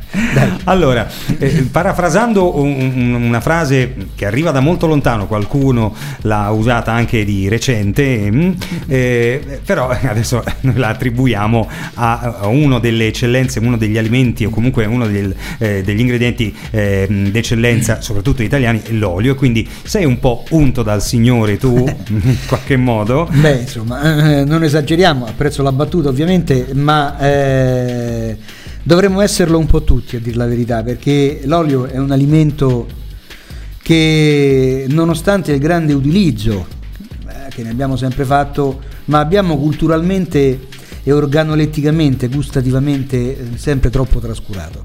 Allora, 0.64 1.06
eh, 1.38 1.66
parafrasando 1.70 2.56
un- 2.60 2.92
un- 2.94 3.22
una 3.24 3.40
frase 3.40 3.94
che 4.14 4.26
arriva 4.26 4.50
da 4.50 4.60
molto 4.60 4.86
lontano, 4.86 5.26
qualcuno 5.26 5.94
l'ha 6.22 6.50
usata 6.50 6.92
anche 6.92 7.24
di 7.24 7.48
recente, 7.48 8.30
mm, 8.30 8.50
eh, 8.86 9.60
però 9.64 9.88
adesso 9.88 10.42
noi 10.62 10.76
la 10.76 10.88
attribuiamo 10.88 11.68
a, 11.94 12.38
a 12.40 12.46
uno 12.46 12.78
delle 12.78 13.08
eccellenze, 13.08 13.58
uno 13.58 13.76
degli 13.76 13.98
alimenti 13.98 14.44
o 14.44 14.50
comunque 14.50 14.84
uno 14.86 15.06
del- 15.06 15.34
eh, 15.58 15.82
degli 15.82 16.00
ingredienti 16.00 16.54
eh, 16.70 17.06
d'eccellenza, 17.30 18.00
soprattutto 18.00 18.42
italiani, 18.42 18.80
l'olio. 18.90 19.32
E 19.32 19.36
Quindi 19.36 19.68
sei 19.84 20.04
un 20.04 20.18
po' 20.18 20.44
unto 20.50 20.82
dal 20.82 21.02
Signore 21.02 21.56
tu, 21.58 21.76
in 22.08 22.36
qualche 22.46 22.76
modo. 22.76 23.28
Beh, 23.32 23.60
insomma, 23.60 24.38
eh, 24.40 24.44
non 24.44 24.62
esageriamo, 24.62 25.26
apprezzo 25.26 25.62
la 25.62 25.72
battuta 25.72 26.08
ovviamente, 26.08 26.68
ma 26.74 27.18
eh, 27.18 28.36
dovremmo 28.82 29.20
esserlo 29.20 29.58
un 29.58 29.66
po' 29.66 29.82
tutti 29.82 30.16
a 30.16 30.20
dire 30.20 30.36
la 30.36 30.46
verità, 30.46 30.82
perché 30.82 31.40
l'olio 31.44 31.86
è 31.86 31.98
un 31.98 32.10
alimento 32.10 32.86
che 33.84 34.86
nonostante 34.88 35.52
il 35.52 35.58
grande 35.58 35.92
utilizzo 35.92 36.66
eh, 37.28 37.50
che 37.50 37.62
ne 37.62 37.68
abbiamo 37.68 37.96
sempre 37.96 38.24
fatto, 38.24 38.80
ma 39.06 39.18
abbiamo 39.18 39.58
culturalmente 39.58 40.68
e 41.02 41.12
organoletticamente, 41.12 42.28
gustativamente 42.28 43.16
eh, 43.16 43.58
sempre 43.58 43.90
troppo 43.90 44.20
trascurato. 44.20 44.82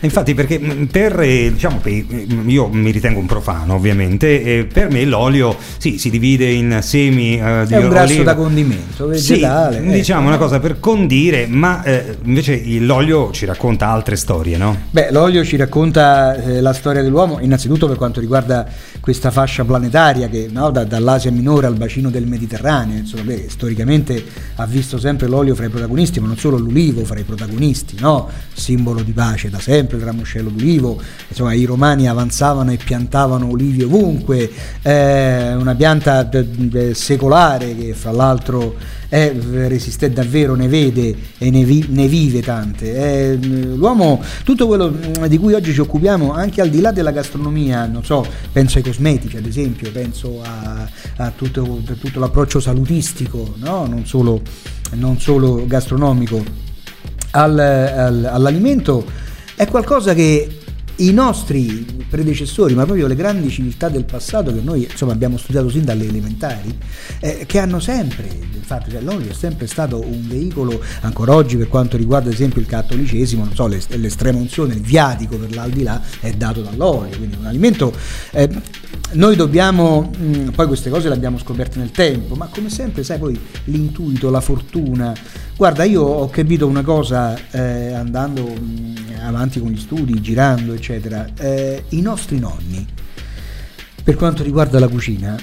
Infatti, 0.00 0.34
perché 0.34 0.58
mh, 0.58 0.86
per, 0.86 1.18
eh, 1.20 1.52
diciamo, 1.52 1.80
mh, 1.82 2.48
io 2.48 2.68
mi 2.68 2.90
ritengo 2.90 3.18
un 3.20 3.26
profano 3.26 3.74
ovviamente, 3.74 4.42
e 4.42 4.64
per 4.64 4.90
me 4.90 5.04
l'olio 5.04 5.56
sì, 5.78 5.98
si 5.98 6.10
divide 6.10 6.48
in 6.50 6.78
semi 6.82 7.38
eh, 7.38 7.64
di 7.66 7.74
È 7.74 7.78
un 7.78 7.88
grasso 7.88 8.12
oliva. 8.12 8.24
da 8.24 8.34
condimento, 8.34 9.12
Sì, 9.14 9.32
vegetale. 9.32 9.82
diciamo 9.82 10.20
ecco. 10.20 10.28
una 10.28 10.38
cosa 10.38 10.58
per 10.60 10.80
condire, 10.80 11.46
ma 11.46 11.82
eh, 11.82 12.16
invece 12.24 12.62
l'olio 12.80 13.30
ci 13.32 13.44
racconta 13.44 13.88
altre 13.88 14.16
storie, 14.16 14.56
no? 14.56 14.76
Beh, 14.90 15.10
l'olio 15.10 15.44
ci 15.44 15.56
racconta 15.56 16.34
eh, 16.36 16.60
la 16.60 16.72
storia 16.72 17.02
dell'uomo, 17.02 17.38
innanzitutto 17.40 17.86
per 17.86 17.96
quanto 17.96 18.20
riguarda 18.20 18.66
questa 19.00 19.30
fascia 19.30 19.64
planetaria 19.64 20.28
che 20.28 20.48
no, 20.50 20.70
da- 20.70 20.84
dall'Asia 20.84 21.30
minore 21.30 21.66
al 21.66 21.74
bacino 21.74 22.10
del 22.10 22.26
Mediterraneo, 22.26 22.98
insomma, 22.98 23.22
beh, 23.22 23.46
storicamente 23.48 24.22
ha 24.56 24.66
visto 24.66 24.98
sempre 24.98 25.26
l'olio 25.26 25.54
fra 25.54 25.66
i 25.66 25.68
protagonisti, 25.68 26.20
ma 26.20 26.26
non 26.26 26.36
solo 26.36 26.56
l'ulivo 26.58 27.04
fra 27.04 27.18
i 27.18 27.22
protagonisti, 27.24 27.96
no? 28.00 28.28
simbolo 28.52 29.02
di 29.02 29.12
pace 29.12 29.48
da 29.48 29.58
sempre, 29.58 29.69
il 29.78 30.02
ramoscello 30.02 30.50
d'ulivo, 30.50 31.00
insomma 31.28 31.52
i 31.52 31.64
romani 31.64 32.08
avanzavano 32.08 32.72
e 32.72 32.76
piantavano 32.76 33.48
olivi 33.50 33.82
ovunque, 33.82 34.50
eh, 34.82 35.54
una 35.54 35.74
pianta 35.74 36.28
secolare 36.92 37.74
che 37.76 37.94
fra 37.94 38.10
l'altro 38.12 38.76
è, 39.10 39.34
resiste 39.34 40.10
davvero, 40.12 40.54
ne 40.54 40.68
vede 40.68 41.14
e 41.36 41.50
ne, 41.50 41.64
vi- 41.64 41.86
ne 41.88 42.06
vive 42.06 42.40
tante. 42.40 42.94
È, 42.94 43.36
mm, 43.36 43.74
l'uomo, 43.74 44.22
tutto 44.44 44.66
quello 44.66 44.90
mm, 44.90 45.24
di 45.24 45.36
cui 45.36 45.52
oggi 45.52 45.72
ci 45.72 45.80
occupiamo, 45.80 46.32
anche 46.32 46.60
al 46.60 46.70
di 46.70 46.80
là 46.80 46.92
della 46.92 47.10
gastronomia, 47.10 47.86
non 47.86 48.04
so, 48.04 48.24
penso 48.52 48.78
ai 48.78 48.84
cosmetici 48.84 49.36
ad 49.36 49.46
esempio, 49.46 49.90
penso 49.90 50.40
a, 50.42 50.88
a 51.16 51.32
tutto, 51.34 51.82
tutto 52.00 52.20
l'approccio 52.20 52.60
salutistico, 52.60 53.54
no? 53.56 53.86
non, 53.86 54.06
solo, 54.06 54.40
non 54.92 55.18
solo 55.18 55.66
gastronomico, 55.66 56.42
al- 57.32 57.58
al- 57.58 58.28
all'alimento, 58.30 59.04
è 59.60 59.66
qualcosa 59.66 60.14
che 60.14 60.48
i 60.96 61.12
nostri 61.12 61.84
predecessori, 62.08 62.74
ma 62.74 62.84
proprio 62.86 63.06
le 63.06 63.14
grandi 63.14 63.50
civiltà 63.50 63.90
del 63.90 64.06
passato 64.06 64.54
che 64.54 64.60
noi 64.62 64.88
insomma, 64.90 65.12
abbiamo 65.12 65.36
studiato 65.36 65.68
sin 65.68 65.84
dalle 65.84 66.06
elementari, 66.06 66.74
eh, 67.20 67.44
che 67.44 67.58
hanno 67.58 67.78
sempre, 67.78 68.26
infatti 68.54 68.90
cioè, 68.90 69.02
l'olio 69.02 69.28
è 69.28 69.34
sempre 69.34 69.66
stato 69.66 70.00
un 70.02 70.26
veicolo, 70.26 70.80
ancora 71.02 71.34
oggi 71.34 71.58
per 71.58 71.68
quanto 71.68 71.98
riguarda 71.98 72.28
ad 72.28 72.34
esempio 72.34 72.58
il 72.58 72.66
cattolicesimo, 72.66 73.50
so, 73.52 73.66
l'est- 73.66 73.94
l'estrema 73.96 74.38
unzione, 74.38 74.72
il 74.72 74.80
viatico 74.80 75.36
per 75.36 75.54
l'aldilà 75.54 76.00
è 76.20 76.32
dato 76.32 76.62
dall'olio, 76.62 77.18
quindi 77.18 77.36
un 77.38 77.44
alimento... 77.44 77.92
eh, 78.30 78.48
noi 79.12 79.36
dobbiamo, 79.36 80.10
mh, 80.16 80.50
poi 80.50 80.66
queste 80.66 80.90
cose 80.90 81.08
le 81.08 81.14
abbiamo 81.14 81.38
scoperte 81.38 81.78
nel 81.78 81.90
tempo, 81.90 82.34
ma 82.34 82.46
come 82.46 82.70
sempre, 82.70 83.02
sai, 83.02 83.18
poi 83.18 83.38
l'intuito, 83.64 84.30
la 84.30 84.40
fortuna. 84.40 85.14
Guarda, 85.56 85.84
io 85.84 86.02
ho 86.02 86.28
capito 86.28 86.66
una 86.66 86.82
cosa 86.82 87.36
eh, 87.50 87.92
andando 87.92 88.44
mh, 88.44 88.94
avanti 89.22 89.60
con 89.60 89.70
gli 89.70 89.78
studi, 89.78 90.20
girando, 90.20 90.72
eccetera. 90.72 91.26
Eh, 91.36 91.84
I 91.88 92.00
nostri 92.00 92.38
nonni, 92.38 92.86
per 94.02 94.16
quanto 94.16 94.42
riguarda 94.42 94.78
la 94.78 94.88
cucina, 94.88 95.36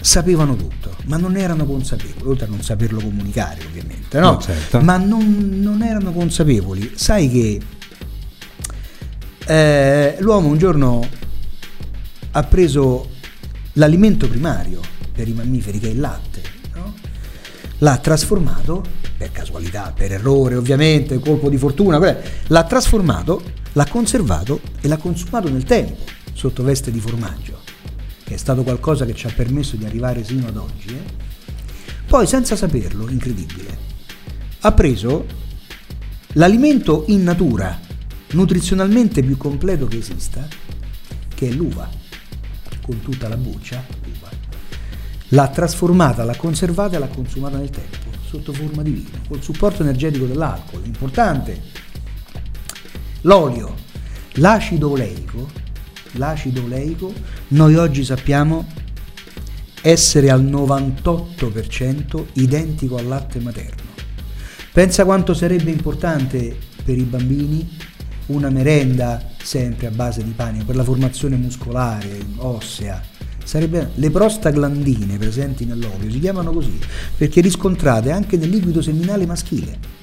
sapevano 0.00 0.56
tutto, 0.56 0.96
ma 1.06 1.16
non 1.16 1.36
erano 1.36 1.66
consapevoli, 1.66 2.28
oltre 2.28 2.46
a 2.46 2.48
non 2.48 2.62
saperlo 2.62 3.00
comunicare, 3.00 3.60
ovviamente, 3.64 4.18
no? 4.18 4.32
No, 4.32 4.40
certo. 4.40 4.80
Ma 4.80 4.96
non, 4.96 5.58
non 5.60 5.82
erano 5.82 6.12
consapevoli. 6.12 6.92
Sai 6.94 7.30
che 7.30 7.60
eh, 9.46 10.16
l'uomo 10.20 10.48
un 10.48 10.58
giorno 10.58 11.06
ha 12.32 12.42
preso 12.44 13.08
l'alimento 13.74 14.28
primario 14.28 14.80
per 15.12 15.28
i 15.28 15.32
mammiferi, 15.32 15.78
che 15.78 15.88
è 15.88 15.90
il 15.90 16.00
latte, 16.00 16.42
no? 16.74 16.94
l'ha 17.78 17.96
trasformato, 17.98 18.84
per 19.16 19.32
casualità, 19.32 19.92
per 19.94 20.12
errore 20.12 20.54
ovviamente, 20.54 21.18
colpo 21.18 21.48
di 21.48 21.58
fortuna, 21.58 21.98
l'ha 22.46 22.64
trasformato, 22.64 23.42
l'ha 23.72 23.86
conservato 23.86 24.60
e 24.80 24.88
l'ha 24.88 24.96
consumato 24.96 25.50
nel 25.50 25.64
tempo, 25.64 26.04
sotto 26.32 26.62
veste 26.62 26.90
di 26.90 27.00
formaggio, 27.00 27.60
che 28.24 28.34
è 28.34 28.38
stato 28.38 28.62
qualcosa 28.62 29.04
che 29.04 29.14
ci 29.14 29.26
ha 29.26 29.32
permesso 29.34 29.76
di 29.76 29.84
arrivare 29.84 30.24
sino 30.24 30.46
ad 30.46 30.56
oggi. 30.56 30.88
eh. 30.88 31.28
Poi, 32.06 32.26
senza 32.26 32.56
saperlo, 32.56 33.08
incredibile, 33.08 33.78
ha 34.60 34.72
preso 34.72 35.26
l'alimento 36.34 37.04
in 37.08 37.22
natura 37.22 37.78
nutrizionalmente 38.32 39.22
più 39.22 39.36
completo 39.36 39.86
che 39.86 39.98
esista, 39.98 40.46
che 41.34 41.48
è 41.48 41.52
l'uva, 41.52 41.88
con 42.90 43.00
tutta 43.02 43.28
la 43.28 43.36
buccia. 43.36 43.84
L'ha 45.28 45.48
trasformata, 45.48 46.24
l'ha 46.24 46.34
conservata 46.34 46.96
e 46.96 46.98
l'ha 46.98 47.06
consumata 47.06 47.56
nel 47.56 47.70
tempo, 47.70 48.08
sotto 48.26 48.52
forma 48.52 48.82
di 48.82 48.90
vino, 48.90 49.20
col 49.28 49.40
supporto 49.40 49.82
energetico 49.82 50.24
dell'alcol. 50.24 50.84
Importante, 50.84 51.60
l'olio, 53.20 53.76
l'acido 54.34 54.90
oleico, 54.90 55.48
l'acido 56.12 56.64
oleico, 56.64 57.12
noi 57.48 57.76
oggi 57.76 58.02
sappiamo 58.02 58.66
essere 59.82 60.30
al 60.30 60.44
98% 60.44 62.26
identico 62.32 62.96
al 62.96 63.06
latte 63.06 63.38
materno. 63.38 63.88
Pensa 64.72 65.04
quanto 65.04 65.32
sarebbe 65.32 65.70
importante 65.70 66.56
per 66.82 66.98
i 66.98 67.04
bambini 67.04 67.78
una 68.30 68.50
merenda 68.50 69.22
sempre 69.42 69.86
a 69.86 69.90
base 69.90 70.22
di 70.22 70.32
pane 70.32 70.64
per 70.64 70.76
la 70.76 70.84
formazione 70.84 71.36
muscolare, 71.36 72.20
ossea. 72.36 73.02
Sarebbe, 73.44 73.90
le 73.94 74.10
prostaglandine 74.10 75.16
presenti 75.16 75.64
nell'olio 75.64 76.10
si 76.10 76.20
chiamano 76.20 76.52
così 76.52 76.78
perché 77.16 77.40
riscontrate 77.40 78.10
anche 78.10 78.36
nel 78.36 78.48
liquido 78.48 78.80
seminale 78.80 79.26
maschile. 79.26 79.99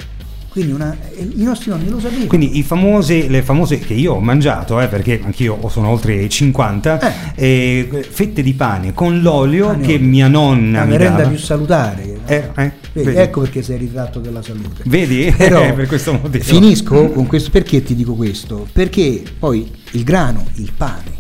Quindi 0.57 0.73
una, 0.73 0.97
i 1.19 1.43
nostri 1.43 1.69
nonni 1.69 1.87
lo 1.87 1.99
sapevano. 1.99 2.25
Quindi 2.25 2.57
i 2.57 2.63
famosi, 2.63 3.29
le 3.29 3.43
famose 3.43 3.77
che 3.77 3.93
io 3.93 4.13
ho 4.13 4.19
mangiato, 4.19 4.81
eh, 4.81 4.87
perché 4.87 5.21
anch'io 5.23 5.59
sono 5.69 5.89
oltre 5.89 6.27
50, 6.27 7.35
eh. 7.35 7.45
Eh, 7.91 8.07
fette 8.09 8.41
di 8.41 8.55
pane 8.55 8.91
con 8.91 9.21
l'olio 9.21 9.67
pane 9.67 9.85
che 9.85 9.93
olio. 9.93 10.07
mia 10.07 10.27
nonna 10.27 10.79
la 10.79 10.85
mi 10.85 10.91
merenda 10.93 11.17
dava. 11.17 11.29
più 11.29 11.37
salutare. 11.37 12.17
Eh, 12.25 12.49
eh, 12.55 12.71
vedi, 12.91 13.17
ecco 13.17 13.41
perché 13.41 13.61
sei 13.61 13.77
ritratto 13.77 14.19
della 14.19 14.41
salute. 14.41 14.81
Vedi? 14.85 15.31
Però, 15.37 15.61
per 15.75 15.85
questo 15.85 16.13
motivo. 16.13 16.43
Finisco 16.43 17.09
con 17.11 17.27
questo. 17.27 17.51
Perché 17.51 17.83
ti 17.83 17.93
dico 17.93 18.15
questo? 18.15 18.67
Perché 18.73 19.21
poi 19.37 19.71
il 19.91 20.03
grano, 20.03 20.43
il 20.55 20.71
pane, 20.75 21.11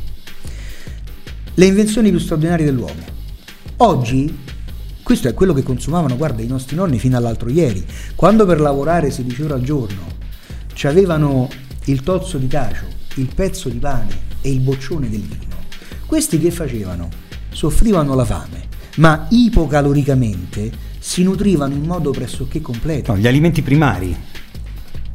le 1.53 1.65
invenzioni 1.65 2.09
più 2.09 2.17
straordinarie 2.17 2.65
dell'uomo. 2.65 3.15
Oggi 3.77 4.35
questo 5.07 5.29
è 5.29 5.33
quello 5.33 5.53
che 5.53 5.63
consumavano, 5.63 6.17
guarda, 6.17 6.41
i 6.41 6.47
nostri 6.47 6.75
nonni 6.75 6.99
fino 6.99 7.15
all'altro 7.15 7.47
ieri. 7.47 7.81
Quando 8.13 8.45
per 8.45 8.59
lavorare 8.59 9.09
16 9.09 9.43
ore 9.43 9.53
al 9.53 9.61
giorno 9.61 10.01
avevano 10.83 11.47
il 11.85 12.03
tozzo 12.03 12.37
di 12.37 12.47
cacio, 12.47 12.83
il 13.15 13.29
pezzo 13.33 13.69
di 13.69 13.77
pane 13.77 14.19
e 14.41 14.51
il 14.51 14.59
boccione 14.59 15.09
del 15.09 15.21
vino, 15.21 15.55
questi 16.05 16.37
che 16.37 16.51
facevano? 16.51 17.07
Soffrivano 17.47 18.15
la 18.15 18.25
fame, 18.25 18.67
ma 18.97 19.27
ipocaloricamente 19.29 20.71
si 20.99 21.23
nutrivano 21.23 21.73
in 21.73 21.83
modo 21.83 22.11
pressoché 22.11 22.59
completo. 22.59 23.13
No, 23.13 23.17
gli 23.17 23.27
alimenti 23.27 23.61
primari. 23.61 24.13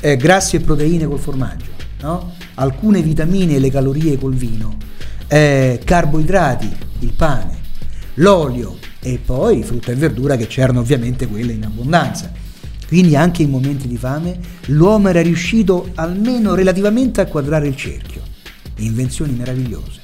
Eh, 0.00 0.16
grassi 0.16 0.56
e 0.56 0.60
proteine 0.60 1.04
col 1.04 1.18
formaggio, 1.18 1.70
no? 2.00 2.32
alcune 2.54 3.02
vitamine 3.02 3.56
e 3.56 3.58
le 3.58 3.70
calorie 3.70 4.16
col 4.16 4.32
vino, 4.32 4.74
eh, 5.28 5.78
carboidrati, 5.84 6.76
il 7.00 7.12
pane, 7.12 7.60
l'olio, 8.14 8.78
e 9.00 9.18
poi 9.24 9.62
frutta 9.62 9.92
e 9.92 9.94
verdura 9.94 10.36
che 10.36 10.46
c'erano 10.46 10.80
ovviamente 10.80 11.26
quelle 11.26 11.52
in 11.52 11.64
abbondanza. 11.64 12.30
Quindi 12.86 13.16
anche 13.16 13.42
in 13.42 13.50
momenti 13.50 13.88
di 13.88 13.96
fame 13.96 14.38
l'uomo 14.66 15.08
era 15.08 15.22
riuscito 15.22 15.90
almeno 15.94 16.54
relativamente 16.54 17.20
a 17.20 17.26
quadrare 17.26 17.68
il 17.68 17.76
cerchio. 17.76 18.20
Invenzioni 18.76 19.32
meravigliose 19.32 20.02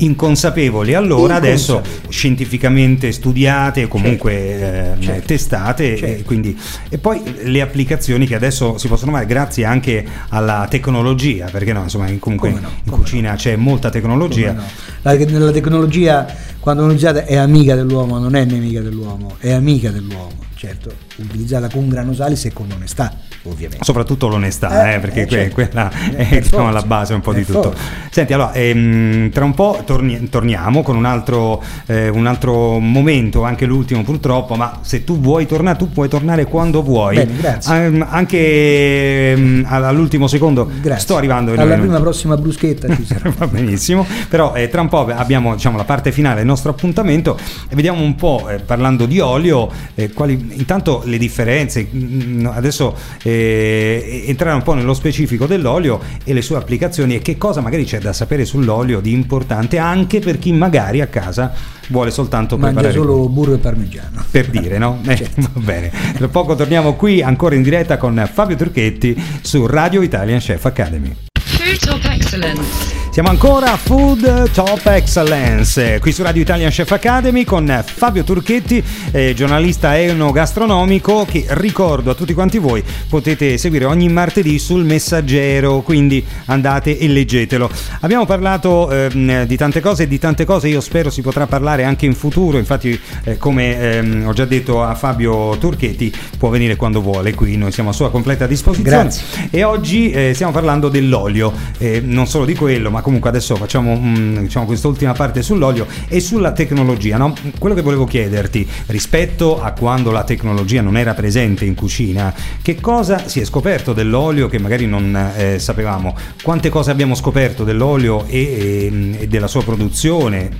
inconsapevoli 0.00 0.94
allora, 0.94 1.34
adesso 1.34 1.82
scientificamente 2.08 3.12
studiate, 3.12 3.88
comunque 3.88 4.32
certo. 4.32 5.00
eh, 5.00 5.04
certo. 5.04 5.26
testate 5.26 5.96
certo. 5.96 6.20
E, 6.20 6.24
quindi, 6.24 6.58
e, 6.88 6.98
poi 6.98 7.22
le 7.42 7.60
applicazioni 7.60 8.26
che 8.26 8.34
adesso 8.34 8.78
si 8.78 8.88
possono 8.88 9.12
fare 9.12 9.26
grazie 9.26 9.64
anche 9.64 10.04
alla 10.28 10.66
tecnologia, 10.68 11.48
perché 11.50 11.72
no, 11.72 11.82
insomma, 11.82 12.10
comunque 12.18 12.50
no, 12.50 12.70
in 12.84 12.90
cucina 12.90 13.30
no. 13.30 13.36
c'è 13.36 13.56
molta 13.56 13.90
tecnologia. 13.90 14.52
No. 14.52 14.62
La, 15.02 15.14
la 15.14 15.52
tecnologia 15.52 16.26
quando 16.60 16.84
utilizzata 16.84 17.24
è 17.24 17.36
amica 17.36 17.74
dell'uomo, 17.74 18.18
non 18.18 18.34
è 18.36 18.44
nemica 18.44 18.80
dell'uomo, 18.80 19.36
è 19.38 19.50
amica 19.50 19.90
dell'uomo, 19.90 20.36
certo, 20.60 20.92
utilizzata 21.16 21.70
con 21.70 21.88
granosalis 21.88 22.44
e 22.44 22.52
con 22.52 22.70
onestà 22.70 23.10
ovviamente. 23.44 23.82
Soprattutto 23.82 24.28
l'onestà, 24.28 24.90
eh, 24.90 24.96
eh, 24.96 24.98
perché 24.98 25.22
eh, 25.22 25.26
certo. 25.26 25.54
quella 25.54 25.90
Eh, 25.90 26.28
è 26.28 26.40
diciamo, 26.40 26.64
forza, 26.64 26.70
la 26.70 26.82
base 26.82 27.14
un 27.14 27.20
po' 27.22 27.32
di 27.32 27.46
tutto. 27.46 27.62
forza. 27.62 27.80
Senti, 28.10 28.34
allora, 28.34 28.52
ehm, 28.52 29.30
tra 29.30 29.44
un 29.46 29.54
po' 29.54 29.80
torni- 29.86 30.28
torniamo 30.28 30.82
con 30.82 30.96
un 30.96 31.06
altro, 31.06 31.62
eh, 31.86 32.10
un 32.10 32.26
altro 32.26 32.78
momento, 32.78 33.42
anche 33.42 33.64
l'ultimo 33.64 34.02
purtroppo, 34.02 34.54
ma 34.56 34.80
se 34.82 35.02
tu 35.02 35.18
vuoi 35.18 35.46
tornare, 35.46 35.78
tu 35.78 35.90
puoi 35.90 36.10
tornare 36.10 36.44
quando 36.44 36.82
vuoi. 36.82 37.16
Bene, 37.16 37.36
grazie. 37.38 37.74
Ehm, 37.86 38.06
anche 38.06 39.30
ehm, 39.32 39.64
all'ultimo 39.66 40.26
secondo 40.26 40.70
Grazie. 40.82 41.00
sto 41.02 41.16
arrivando. 41.16 41.52
Alla 41.52 41.76
prima 41.78 42.00
prossima 42.00 42.36
bruschetta 42.36 42.94
ci 42.94 43.06
sarà. 43.06 43.32
Va 43.38 43.46
benissimo, 43.46 44.06
però 44.28 44.52
eh, 44.54 44.68
tra 44.68 44.82
un 44.82 44.88
po' 44.88 45.06
abbiamo 45.06 45.54
diciamo, 45.54 45.78
la 45.78 45.84
parte 45.84 46.12
finale 46.12 46.36
del 46.36 46.46
nostro 46.46 46.70
appuntamento 46.70 47.38
e 47.70 47.74
vediamo 47.74 48.02
un 48.02 48.14
po', 48.14 48.46
parlando 48.66 49.06
di 49.06 49.18
olio, 49.20 49.70
quali 50.12 50.49
intanto 50.52 51.02
le 51.04 51.18
differenze, 51.18 51.86
mm, 51.94 52.46
adesso 52.46 52.96
eh, 53.22 54.24
entrare 54.26 54.54
un 54.56 54.62
po' 54.62 54.74
nello 54.74 54.94
specifico 54.94 55.46
dell'olio 55.46 56.00
e 56.24 56.32
le 56.32 56.42
sue 56.42 56.56
applicazioni 56.56 57.14
e 57.16 57.20
che 57.20 57.36
cosa 57.36 57.60
magari 57.60 57.84
c'è 57.84 57.98
da 57.98 58.12
sapere 58.12 58.44
sull'olio 58.44 59.00
di 59.00 59.12
importante 59.12 59.78
anche 59.78 60.20
per 60.20 60.38
chi 60.38 60.52
magari 60.52 61.00
a 61.00 61.06
casa 61.06 61.52
vuole 61.88 62.10
soltanto 62.10 62.56
Mangia 62.56 62.80
preparare 62.80 62.98
solo 62.98 63.28
burro 63.28 63.54
e 63.54 63.58
parmigiano. 63.58 64.24
per 64.30 64.48
dire, 64.48 64.78
no? 64.78 64.98
Eh, 65.10 65.16
Certo. 65.16 65.40
Va 65.52 65.60
bene. 65.60 65.90
Tra 66.16 66.28
poco 66.28 66.54
torniamo 66.54 66.94
qui 66.94 67.20
ancora 67.22 67.54
in 67.54 67.62
diretta 67.62 67.96
con 67.96 68.28
Fabio 68.32 68.56
Turchetti 68.56 69.20
su 69.40 69.66
Radio 69.66 70.02
Italian 70.02 70.38
Chef 70.38 70.64
Academy. 70.64 71.14
Food 71.42 71.78
Top 71.78 72.04
Excellence. 72.04 72.99
Siamo 73.10 73.30
ancora 73.30 73.72
a 73.72 73.76
Food 73.76 74.52
Top 74.52 74.86
Excellence, 74.86 75.98
qui 75.98 76.12
su 76.12 76.22
Radio 76.22 76.42
Italian 76.42 76.70
Chef 76.70 76.92
Academy 76.92 77.42
con 77.42 77.82
Fabio 77.84 78.22
Turchetti, 78.22 78.80
eh, 79.10 79.34
giornalista 79.34 79.98
enogastronomico 79.98 81.26
che 81.28 81.44
ricordo 81.48 82.12
a 82.12 82.14
tutti 82.14 82.34
quanti 82.34 82.58
voi 82.58 82.84
potete 83.08 83.58
seguire 83.58 83.84
ogni 83.86 84.08
martedì 84.08 84.60
sul 84.60 84.84
Messaggero, 84.84 85.80
quindi 85.80 86.24
andate 86.46 86.98
e 86.98 87.08
leggetelo. 87.08 87.68
Abbiamo 88.02 88.26
parlato 88.26 88.88
ehm, 88.88 89.42
di 89.42 89.56
tante 89.56 89.80
cose 89.80 90.04
e 90.04 90.06
di 90.06 90.20
tante 90.20 90.44
cose 90.44 90.68
io 90.68 90.80
spero 90.80 91.10
si 91.10 91.20
potrà 91.20 91.48
parlare 91.48 91.82
anche 91.82 92.06
in 92.06 92.14
futuro, 92.14 92.58
infatti 92.58 92.98
eh, 93.24 93.36
come 93.38 93.76
ehm, 93.76 94.28
ho 94.28 94.32
già 94.32 94.44
detto 94.44 94.84
a 94.84 94.94
Fabio 94.94 95.58
Turchetti 95.58 96.14
può 96.38 96.48
venire 96.48 96.76
quando 96.76 97.00
vuole 97.00 97.34
qui, 97.34 97.56
noi 97.56 97.72
siamo 97.72 97.90
a 97.90 97.92
sua 97.92 98.08
completa 98.08 98.46
disposizione. 98.46 99.02
Grazie. 99.02 99.24
E 99.50 99.64
oggi 99.64 100.12
eh, 100.12 100.30
stiamo 100.32 100.52
parlando 100.52 100.88
dell'olio, 100.88 101.52
eh, 101.78 102.00
non 102.04 102.28
solo 102.28 102.44
di 102.44 102.54
quello, 102.54 102.88
ma 102.88 102.98
comunque 103.00 103.30
adesso 103.30 103.56
facciamo 103.56 103.96
mm, 103.96 104.38
diciamo, 104.38 104.66
quest'ultima 104.66 105.12
parte 105.12 105.42
sull'olio 105.42 105.86
e 106.08 106.20
sulla 106.20 106.52
tecnologia. 106.52 107.16
no? 107.16 107.34
Quello 107.58 107.74
che 107.74 107.82
volevo 107.82 108.04
chiederti, 108.04 108.66
rispetto 108.86 109.60
a 109.60 109.72
quando 109.72 110.10
la 110.10 110.24
tecnologia 110.24 110.82
non 110.82 110.96
era 110.96 111.14
presente 111.14 111.64
in 111.64 111.74
cucina, 111.74 112.34
che 112.62 112.80
cosa 112.80 113.26
si 113.28 113.40
è 113.40 113.44
scoperto 113.44 113.92
dell'olio 113.92 114.48
che 114.48 114.58
magari 114.58 114.86
non 114.86 115.32
eh, 115.36 115.58
sapevamo? 115.58 116.16
Quante 116.42 116.68
cose 116.68 116.90
abbiamo 116.90 117.14
scoperto 117.14 117.64
dell'olio 117.64 118.26
e, 118.26 118.38
e- 118.38 119.16
e 119.20 119.28
della 119.28 119.48
sua 119.48 119.62
produzione? 119.62 120.50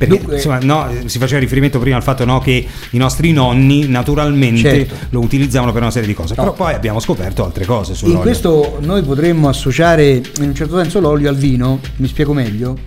Perché 0.00 0.16
Dunque- 0.16 0.36
insomma, 0.36 0.58
no, 0.60 0.88
si 1.04 1.18
faceva 1.18 1.40
riferimento 1.40 1.78
prima 1.78 1.94
al 1.96 2.02
fatto 2.02 2.24
no, 2.24 2.38
che 2.38 2.66
i 2.92 2.96
nostri 2.96 3.32
nonni 3.32 3.86
naturalmente 3.86 4.86
Certo. 4.86 4.94
lo 5.10 5.20
utilizzavano 5.20 5.72
per 5.72 5.82
una 5.82 5.90
serie 5.90 6.08
di 6.08 6.14
cose, 6.14 6.32
No. 6.34 6.42
però 6.42 6.54
poi 6.54 6.72
abbiamo 6.72 7.00
scoperto 7.00 7.44
altre 7.44 7.66
cose 7.66 7.92
sull'olio. 7.94 8.16
In 8.16 8.22
questo 8.24 8.78
noi 8.80 9.02
potremmo 9.02 9.50
associare 9.50 10.12
in 10.12 10.22
un 10.48 10.54
certo 10.54 10.78
senso 10.80 11.00
l'olio 11.00 11.28
al 11.28 11.36
vino, 11.36 11.80
mi 11.96 12.06
spiego 12.08 12.32
meglio. 12.32 12.78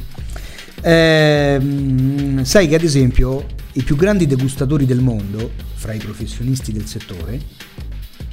Ehm, 0.81 2.43
sai 2.43 2.67
che 2.67 2.75
ad 2.75 2.83
esempio 2.83 3.45
i 3.73 3.83
più 3.83 3.95
grandi 3.95 4.25
degustatori 4.25 4.87
del 4.87 4.99
mondo, 4.99 5.51
fra 5.75 5.93
i 5.93 5.99
professionisti 5.99 6.71
del 6.71 6.87
settore, 6.87 7.39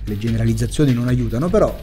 le 0.04 0.18
generalizzazioni 0.18 0.94
non 0.94 1.06
aiutano, 1.08 1.50
però 1.50 1.78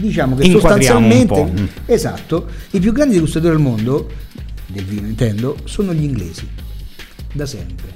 diciamo 0.00 0.34
che 0.36 0.50
sostanzialmente 0.50 1.26
po'. 1.34 1.50
esatto, 1.86 2.46
i 2.70 2.80
più 2.80 2.92
grandi 2.92 3.14
degustatori 3.14 3.52
del 3.52 3.62
mondo, 3.62 4.10
del 4.78 4.86
vino 4.86 5.08
intendo, 5.08 5.56
sono 5.64 5.92
gli 5.92 6.04
inglesi, 6.04 6.46
da 7.32 7.46
sempre. 7.46 7.94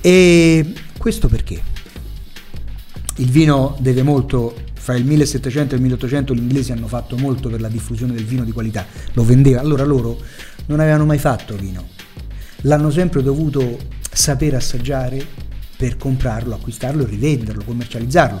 E 0.00 0.72
questo 0.96 1.28
perché? 1.28 1.60
Il 3.16 3.30
vino 3.30 3.76
deve 3.80 4.02
molto, 4.02 4.54
fra 4.74 4.94
il 4.94 5.04
1700 5.04 5.72
e 5.72 5.76
il 5.76 5.82
1800 5.82 6.34
gli 6.34 6.38
inglesi 6.38 6.72
hanno 6.72 6.86
fatto 6.88 7.16
molto 7.16 7.48
per 7.48 7.60
la 7.60 7.68
diffusione 7.68 8.12
del 8.12 8.24
vino 8.24 8.44
di 8.44 8.52
qualità, 8.52 8.86
lo 9.12 9.24
vendeva, 9.24 9.60
allora 9.60 9.84
loro 9.84 10.20
non 10.66 10.80
avevano 10.80 11.04
mai 11.04 11.18
fatto 11.18 11.56
vino, 11.56 11.88
l'hanno 12.62 12.90
sempre 12.90 13.22
dovuto 13.22 13.78
sapere 14.10 14.56
assaggiare 14.56 15.24
per 15.76 15.96
comprarlo, 15.96 16.54
acquistarlo 16.54 17.04
rivenderlo, 17.04 17.64
commercializzarlo. 17.64 18.38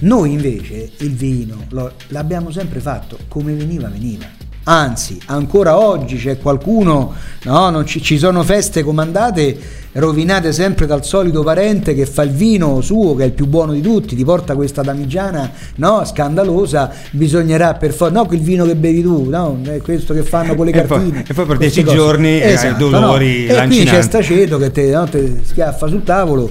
Noi 0.00 0.32
invece 0.32 0.90
il 0.98 1.14
vino 1.14 1.66
lo- 1.70 1.94
l'abbiamo 2.08 2.50
sempre 2.50 2.80
fatto 2.80 3.18
come 3.28 3.54
veniva, 3.54 3.88
veniva. 3.88 4.41
Anzi, 4.64 5.18
ancora 5.26 5.76
oggi 5.76 6.16
c'è 6.18 6.38
qualcuno, 6.38 7.12
no, 7.44 7.70
non 7.70 7.84
ci, 7.84 8.00
ci 8.00 8.16
sono 8.16 8.44
feste 8.44 8.84
comandate 8.84 9.80
rovinate 9.94 10.52
sempre 10.52 10.86
dal 10.86 11.04
solito 11.04 11.42
parente 11.42 11.94
che 11.94 12.06
fa 12.06 12.22
il 12.22 12.30
vino 12.30 12.80
suo, 12.80 13.14
che 13.16 13.24
è 13.24 13.26
il 13.26 13.32
più 13.32 13.46
buono 13.46 13.72
di 13.72 13.80
tutti, 13.82 14.14
ti 14.14 14.24
porta 14.24 14.54
questa 14.54 14.80
damigiana 14.82 15.50
no, 15.76 16.04
scandalosa, 16.04 16.90
bisognerà 17.10 17.74
per 17.74 17.92
forza, 17.92 18.14
no, 18.14 18.24
quel 18.26 18.38
vino 18.40 18.64
che 18.64 18.76
bevi 18.76 19.02
tu, 19.02 19.28
no, 19.28 19.58
è 19.64 19.78
questo 19.82 20.14
che 20.14 20.22
fanno 20.22 20.54
con 20.54 20.64
le 20.66 20.70
E 20.72 20.82
poi- 20.82 20.98
cartine. 20.98 21.24
e 21.28 21.34
poi 21.34 21.44
per 21.44 21.56
dieci 21.58 21.82
cose. 21.82 21.96
giorni 21.96 22.28
hai 22.40 22.52
Esatto, 22.52 22.88
dolori 22.88 23.26
no? 23.26 23.42
E 23.42 23.46
qui 23.46 23.46
c'è 23.48 23.54
lancinanti. 23.56 24.02
sta 24.02 24.22
ceto 24.22 24.58
che 24.58 24.70
te, 24.70 24.90
no, 24.92 25.04
te 25.08 25.40
schiaffa 25.42 25.88
sul 25.88 26.04
tavolo. 26.04 26.50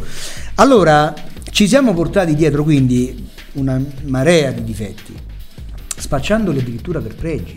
Allora, 0.56 1.14
ci 1.50 1.66
siamo 1.66 1.94
portati 1.94 2.36
dietro 2.36 2.64
quindi 2.64 3.28
una 3.54 3.82
marea 4.04 4.52
di 4.52 4.64
difetti, 4.66 5.16
spacciandoli 5.98 6.60
addirittura 6.60 7.00
per 7.00 7.16
pregi. 7.16 7.56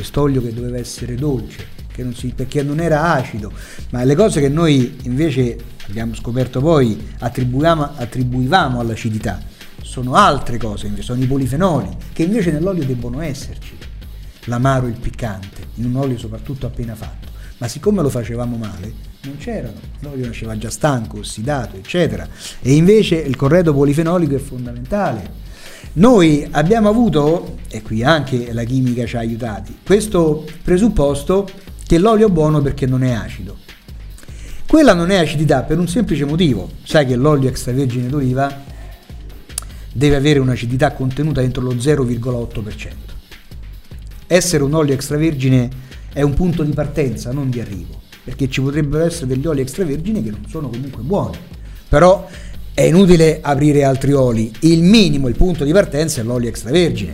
Quest'olio 0.00 0.40
che 0.40 0.54
doveva 0.54 0.78
essere 0.78 1.14
dolce, 1.14 1.66
non 2.02 2.14
si- 2.14 2.32
perché 2.34 2.62
non 2.62 2.80
era 2.80 3.12
acido, 3.12 3.52
ma 3.90 4.02
le 4.02 4.14
cose 4.14 4.40
che 4.40 4.48
noi 4.48 4.96
invece 5.02 5.58
abbiamo 5.88 6.14
scoperto 6.14 6.62
poi 6.62 6.98
attribuivamo 7.18 8.80
all'acidità 8.80 9.42
sono 9.82 10.14
altre 10.14 10.56
cose, 10.56 10.86
invece, 10.86 11.02
sono 11.02 11.22
i 11.22 11.26
polifenoli, 11.26 11.88
che 12.14 12.22
invece 12.22 12.50
nell'olio 12.50 12.86
debbono 12.86 13.20
esserci 13.20 13.76
l'amaro 14.44 14.86
e 14.86 14.88
il 14.88 14.98
piccante, 14.98 15.66
in 15.74 15.84
un 15.84 15.96
olio 15.96 16.16
soprattutto 16.16 16.64
appena 16.64 16.94
fatto. 16.94 17.28
Ma 17.58 17.68
siccome 17.68 18.00
lo 18.00 18.08
facevamo 18.08 18.56
male, 18.56 18.94
non 19.24 19.36
c'erano, 19.36 19.78
l'olio 19.98 20.24
nasceva 20.24 20.56
già 20.56 20.70
stanco, 20.70 21.18
ossidato, 21.18 21.76
eccetera. 21.76 22.26
E 22.62 22.72
invece 22.72 23.16
il 23.16 23.36
corredo 23.36 23.74
polifenolico 23.74 24.34
è 24.34 24.38
fondamentale. 24.38 25.48
Noi 25.92 26.46
abbiamo 26.52 26.88
avuto, 26.88 27.58
e 27.68 27.82
qui 27.82 28.04
anche 28.04 28.52
la 28.52 28.62
chimica 28.62 29.04
ci 29.06 29.16
ha 29.16 29.20
aiutati, 29.20 29.78
questo 29.84 30.46
presupposto 30.62 31.48
che 31.84 31.98
l'olio 31.98 32.28
è 32.28 32.30
buono 32.30 32.62
perché 32.62 32.86
non 32.86 33.02
è 33.02 33.10
acido. 33.10 33.56
Quella 34.68 34.94
non 34.94 35.10
è 35.10 35.16
acidità 35.16 35.62
per 35.62 35.80
un 35.80 35.88
semplice 35.88 36.24
motivo. 36.24 36.70
Sai 36.84 37.04
che 37.04 37.16
l'olio 37.16 37.48
extravergine 37.48 38.08
d'oliva 38.08 38.62
deve 39.92 40.14
avere 40.14 40.38
un'acidità 40.38 40.92
contenuta 40.92 41.42
entro 41.42 41.62
lo 41.62 41.74
0,8%. 41.74 42.92
Essere 44.28 44.62
un 44.62 44.74
olio 44.74 44.94
extravergine 44.94 45.68
è 46.12 46.22
un 46.22 46.34
punto 46.34 46.62
di 46.62 46.70
partenza, 46.70 47.32
non 47.32 47.50
di 47.50 47.60
arrivo, 47.60 48.00
perché 48.22 48.48
ci 48.48 48.60
potrebbero 48.60 49.04
essere 49.04 49.26
degli 49.26 49.48
oli 49.48 49.60
extravergini 49.60 50.22
che 50.22 50.30
non 50.30 50.44
sono 50.46 50.68
comunque 50.68 51.02
buoni. 51.02 51.36
Però 51.88 52.28
è 52.80 52.84
inutile 52.84 53.40
aprire 53.42 53.84
altri 53.84 54.14
oli, 54.14 54.50
il 54.60 54.82
minimo, 54.82 55.28
il 55.28 55.36
punto 55.36 55.64
di 55.64 55.72
partenza 55.72 56.22
è 56.22 56.24
l'olio 56.24 56.48
extravergine. 56.48 57.12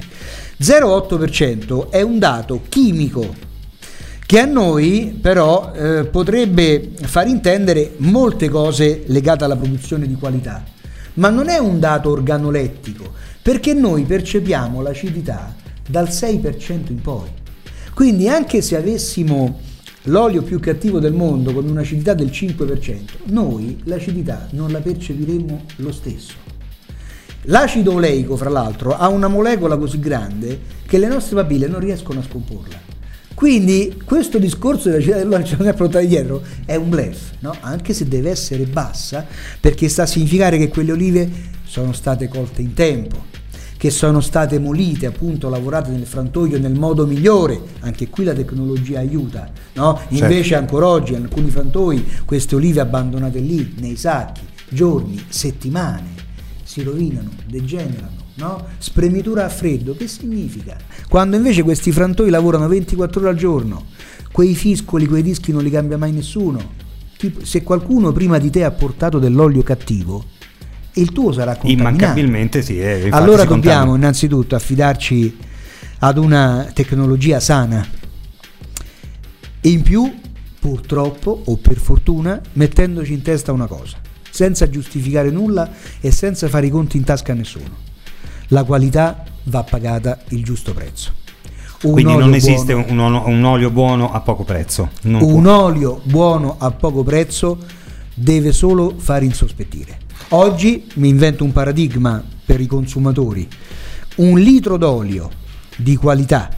0,8% 0.62 1.90
è 1.90 2.02
un 2.02 2.20
dato 2.20 2.62
chimico 2.68 3.34
che 4.24 4.38
a 4.38 4.44
noi 4.44 5.18
però 5.20 5.72
eh, 5.74 6.04
potrebbe 6.04 6.90
far 7.02 7.26
intendere 7.26 7.94
molte 7.96 8.48
cose 8.48 9.02
legate 9.06 9.42
alla 9.42 9.56
produzione 9.56 10.06
di 10.06 10.14
qualità, 10.14 10.62
ma 11.14 11.30
non 11.30 11.48
è 11.48 11.58
un 11.58 11.80
dato 11.80 12.10
organolettico, 12.10 13.12
perché 13.42 13.74
noi 13.74 14.04
percepiamo 14.04 14.80
l'acidità 14.80 15.52
dal 15.84 16.06
6% 16.06 16.90
in 16.90 17.00
poi. 17.00 17.28
Quindi 17.92 18.28
anche 18.28 18.62
se 18.62 18.76
avessimo 18.76 19.58
l'olio 20.06 20.42
più 20.42 20.60
cattivo 20.60 20.98
del 20.98 21.12
mondo 21.12 21.52
con 21.52 21.68
un'acidità 21.68 22.14
del 22.14 22.28
5%, 22.28 22.98
noi 23.26 23.78
l'acidità 23.84 24.48
non 24.50 24.70
la 24.70 24.80
percepiremo 24.80 25.64
lo 25.76 25.92
stesso. 25.92 26.34
L'acido 27.48 27.92
oleico, 27.92 28.36
fra 28.36 28.50
l'altro, 28.50 28.96
ha 28.96 29.08
una 29.08 29.28
molecola 29.28 29.76
così 29.76 30.00
grande 30.00 30.58
che 30.86 30.98
le 30.98 31.06
nostre 31.06 31.36
papille 31.36 31.68
non 31.68 31.80
riescono 31.80 32.20
a 32.20 32.24
scomporla. 32.24 32.94
Quindi 33.34 34.00
questo 34.04 34.38
discorso 34.38 34.88
dell'acidità 34.88 35.18
dell'olio 35.18 35.44
ci 35.44 35.54
siamo 35.54 35.72
portati 35.74 36.06
dietro 36.06 36.42
è 36.64 36.74
un 36.74 36.88
bluff, 36.88 37.32
no? 37.40 37.54
anche 37.60 37.92
se 37.92 38.08
deve 38.08 38.30
essere 38.30 38.64
bassa, 38.64 39.26
perché 39.60 39.88
sta 39.88 40.04
a 40.04 40.06
significare 40.06 40.56
che 40.56 40.68
quelle 40.68 40.92
olive 40.92 41.30
sono 41.64 41.92
state 41.92 42.28
colte 42.28 42.62
in 42.62 42.72
tempo, 42.72 43.24
che 43.76 43.90
sono 43.90 44.20
state 44.20 44.58
molite, 44.58 45.06
appunto 45.06 45.48
lavorate 45.48 45.90
nel 45.90 46.06
frantoio 46.06 46.58
nel 46.58 46.78
modo 46.78 47.06
migliore, 47.06 47.60
anche 47.80 48.08
qui 48.08 48.24
la 48.24 48.32
tecnologia 48.32 48.98
aiuta, 49.00 49.50
no? 49.74 50.00
invece 50.08 50.54
ancora 50.54 50.86
oggi 50.86 51.12
in 51.12 51.22
alcuni 51.22 51.50
frantoi 51.50 52.04
queste 52.24 52.54
olive 52.54 52.80
abbandonate 52.80 53.38
lì, 53.38 53.74
nei 53.78 53.96
sacchi, 53.96 54.42
giorni, 54.68 55.22
settimane, 55.28 56.14
si 56.62 56.82
rovinano, 56.82 57.30
degenerano, 57.46 58.24
no? 58.34 58.64
Spremitura 58.78 59.44
a 59.44 59.48
freddo, 59.48 59.94
che 59.94 60.08
significa? 60.08 60.76
Quando 61.08 61.36
invece 61.36 61.62
questi 61.62 61.92
frantoi 61.92 62.30
lavorano 62.30 62.66
24 62.66 63.20
ore 63.20 63.28
al 63.30 63.36
giorno, 63.36 63.86
quei 64.32 64.54
fiscoli, 64.54 65.06
quei 65.06 65.22
dischi 65.22 65.52
non 65.52 65.62
li 65.62 65.70
cambia 65.70 65.96
mai 65.96 66.12
nessuno. 66.12 66.84
Tipo, 67.16 67.44
se 67.44 67.62
qualcuno 67.62 68.12
prima 68.12 68.38
di 68.38 68.50
te 68.50 68.64
ha 68.64 68.70
portato 68.70 69.18
dell'olio 69.18 69.62
cattivo, 69.62 70.24
il 70.96 71.12
tuo 71.12 71.32
sarà 71.32 71.52
contaminato. 71.56 71.88
Immancabilmente 71.88 72.62
sì. 72.62 72.78
eh, 72.78 73.08
Allora 73.10 73.44
dobbiamo 73.44 73.78
contamina. 73.78 73.96
innanzitutto 73.96 74.54
affidarci 74.54 75.36
ad 76.00 76.18
una 76.18 76.70
tecnologia 76.72 77.40
sana. 77.40 77.86
In 79.62 79.82
più, 79.82 80.12
purtroppo 80.60 81.42
o 81.46 81.56
per 81.56 81.76
fortuna, 81.78 82.40
mettendoci 82.54 83.12
in 83.12 83.22
testa 83.22 83.52
una 83.52 83.66
cosa, 83.66 83.96
senza 84.30 84.68
giustificare 84.70 85.30
nulla 85.30 85.68
e 86.00 86.10
senza 86.12 86.48
fare 86.48 86.66
i 86.66 86.70
conti 86.70 86.96
in 86.96 87.04
tasca 87.04 87.32
a 87.32 87.34
nessuno. 87.34 87.84
La 88.48 88.62
qualità 88.64 89.24
va 89.44 89.62
pagata 89.64 90.20
il 90.28 90.44
giusto 90.44 90.72
prezzo. 90.72 91.12
Un 91.82 91.92
Quindi 91.92 92.16
non 92.16 92.32
esiste 92.34 92.72
un, 92.72 92.96
un- 92.98 93.22
un 93.26 93.44
olio 93.44 93.70
buono 93.70 94.12
a 94.12 94.20
poco 94.20 94.44
prezzo. 94.44 94.90
Non 95.02 95.20
può. 95.20 95.28
un 95.34 95.46
olio 95.46 96.00
buono 96.04 96.56
a 96.58 96.70
poco 96.70 97.02
prezzo 97.02 97.58
deve 98.14 98.52
solo 98.52 98.94
far 98.96 99.22
insospettire. 99.24 99.98
Oggi 100.30 100.84
mi 100.94 101.08
invento 101.08 101.44
un 101.44 101.52
paradigma 101.52 102.20
per 102.44 102.60
i 102.60 102.66
consumatori. 102.66 103.46
Un 104.16 104.40
litro 104.40 104.76
d'olio 104.76 105.30
di 105.76 105.94
qualità 105.94 106.50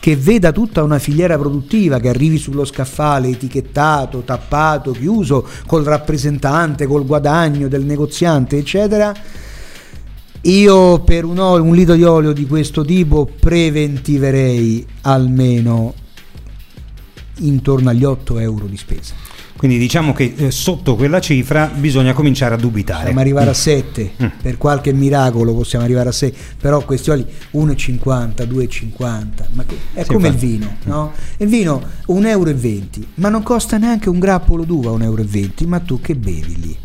che 0.00 0.16
veda 0.16 0.50
tutta 0.50 0.82
una 0.82 0.98
filiera 0.98 1.38
produttiva 1.38 2.00
che 2.00 2.08
arrivi 2.08 2.36
sullo 2.36 2.64
scaffale 2.64 3.28
etichettato, 3.28 4.22
tappato, 4.22 4.90
chiuso, 4.90 5.46
col 5.66 5.84
rappresentante, 5.84 6.86
col 6.86 7.06
guadagno 7.06 7.68
del 7.68 7.84
negoziante, 7.84 8.56
eccetera. 8.56 9.14
Io 10.40 11.00
per 11.00 11.24
un, 11.24 11.38
olio- 11.38 11.64
un 11.64 11.74
litro 11.76 11.94
di 11.94 12.02
olio 12.02 12.32
di 12.32 12.46
questo 12.46 12.84
tipo 12.84 13.28
preventiverei 13.38 14.84
almeno 15.02 15.94
intorno 17.38 17.88
agli 17.88 18.04
8 18.04 18.40
euro 18.40 18.66
di 18.66 18.76
spesa. 18.76 19.35
Quindi 19.56 19.78
diciamo 19.78 20.12
che 20.12 20.34
eh, 20.36 20.50
sotto 20.50 20.96
quella 20.96 21.20
cifra 21.20 21.70
bisogna 21.74 22.12
cominciare 22.12 22.54
a 22.54 22.58
dubitare. 22.58 23.00
Possiamo 23.00 23.20
arrivare 23.20 23.50
a 23.50 23.54
7, 23.54 24.10
Mm. 24.22 24.26
per 24.42 24.56
qualche 24.58 24.92
miracolo 24.92 25.54
possiamo 25.54 25.84
arrivare 25.84 26.08
a 26.10 26.12
6, 26.12 26.32
però 26.60 26.84
questi 26.84 27.10
oli 27.10 27.24
1,50, 27.52 28.44
2,50, 28.44 29.48
ma 29.52 29.64
che- 29.64 29.76
è 29.94 30.02
Sì, 30.02 30.12
come 30.12 30.28
il 30.28 30.34
infatti. 30.34 30.50
vino, 30.52 30.76
no? 30.84 31.12
Il 31.38 31.48
vino 31.48 31.82
1,20 32.06 32.28
euro, 33.00 33.08
ma 33.16 33.28
non 33.28 33.42
costa 33.42 33.78
neanche 33.78 34.08
un 34.08 34.18
grappolo 34.18 34.64
d'uva 34.64 34.90
1,20 34.90 35.64
euro, 35.64 35.70
ma 35.70 35.80
tu 35.80 36.00
che 36.00 36.14
bevi 36.14 36.60
lì? 36.60 36.76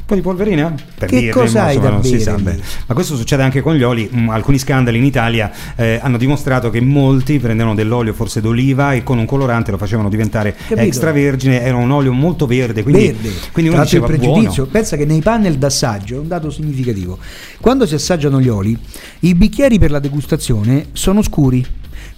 Un 0.00 0.06
po' 0.06 0.14
di 0.14 0.20
polverina? 0.22 0.74
Per 0.96 1.08
Che 1.08 1.16
dirne, 1.16 1.30
cosa 1.30 1.60
ma 1.60 1.66
hai 1.66 1.76
insomma, 1.76 2.36
da 2.36 2.42
bere. 2.42 2.62
Ma 2.86 2.94
questo 2.94 3.16
succede 3.16 3.42
anche 3.42 3.60
con 3.60 3.74
gli 3.76 3.82
oli. 3.82 4.10
Mm, 4.12 4.28
alcuni 4.30 4.58
scandali 4.58 4.98
in 4.98 5.04
Italia 5.04 5.50
eh, 5.76 6.00
hanno 6.02 6.16
dimostrato 6.16 6.68
che 6.70 6.80
molti 6.80 7.38
prendevano 7.38 7.74
dell'olio 7.76 8.12
forse 8.12 8.40
d'oliva 8.40 8.92
e 8.94 9.02
con 9.04 9.18
un 9.18 9.26
colorante 9.26 9.70
lo 9.70 9.76
facevano 9.78 10.08
diventare 10.08 10.52
Capito? 10.54 10.80
extravergine. 10.80 11.62
Era 11.62 11.76
un 11.76 11.90
olio 11.90 12.12
molto 12.12 12.46
verde. 12.46 12.82
Quindi, 12.82 13.06
Verde. 13.06 13.30
quindi 13.52 13.70
uno 13.70 13.80
l'altro 13.80 13.98
il 13.98 14.02
diceva 14.02 14.06
pregiudizio, 14.06 14.62
buono. 14.64 14.70
pensa 14.70 14.96
che 14.96 15.04
nei 15.04 15.20
panel 15.20 15.58
d'assaggio 15.58 16.16
è 16.16 16.18
un 16.18 16.28
dato 16.28 16.50
significativo. 16.50 17.18
Quando 17.60 17.86
si 17.86 17.94
assaggiano 17.94 18.40
gli 18.40 18.48
oli, 18.48 18.76
i 19.20 19.34
bicchieri 19.34 19.78
per 19.78 19.90
la 19.92 20.00
degustazione 20.00 20.86
sono 20.92 21.22
scuri 21.22 21.64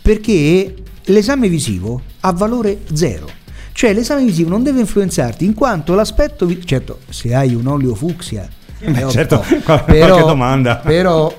perché 0.01 0.75
l'esame 1.05 1.49
visivo 1.49 2.01
ha 2.21 2.33
valore 2.33 2.81
zero. 2.93 3.41
Cioè 3.73 3.93
l'esame 3.95 4.25
visivo 4.25 4.51
non 4.51 4.63
deve 4.63 4.81
influenzarti 4.81 5.45
in 5.45 5.55
quanto 5.55 5.95
l'aspetto, 5.95 6.47
vi- 6.47 6.65
certo 6.65 7.01
se 7.09 7.35
hai 7.35 7.55
un 7.55 7.67
olio 7.67 7.95
fucsia, 7.95 8.47
Eh, 8.79 9.09
certo, 9.11 9.45
qual- 9.65 9.85
però, 9.85 10.07
qualche 10.09 10.27
domanda. 10.27 10.77
però 10.77 11.35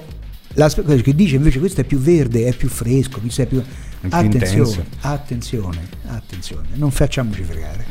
l'aspe- 0.54 0.82
quello 0.84 1.02
che 1.02 1.14
dice 1.16 1.36
invece 1.36 1.60
questo 1.60 1.82
è 1.82 1.84
più 1.84 2.00
verde, 2.00 2.46
è 2.48 2.54
più 2.54 2.70
fresco, 2.70 3.20
questo 3.20 3.42
è 3.44 3.46
più... 3.46 3.62
Attenzione, 4.10 4.86
attenzione, 5.02 5.78
attenzione, 6.16 6.68
non 6.76 6.92
facciamoci 6.92 7.44
fregare. 7.44 7.86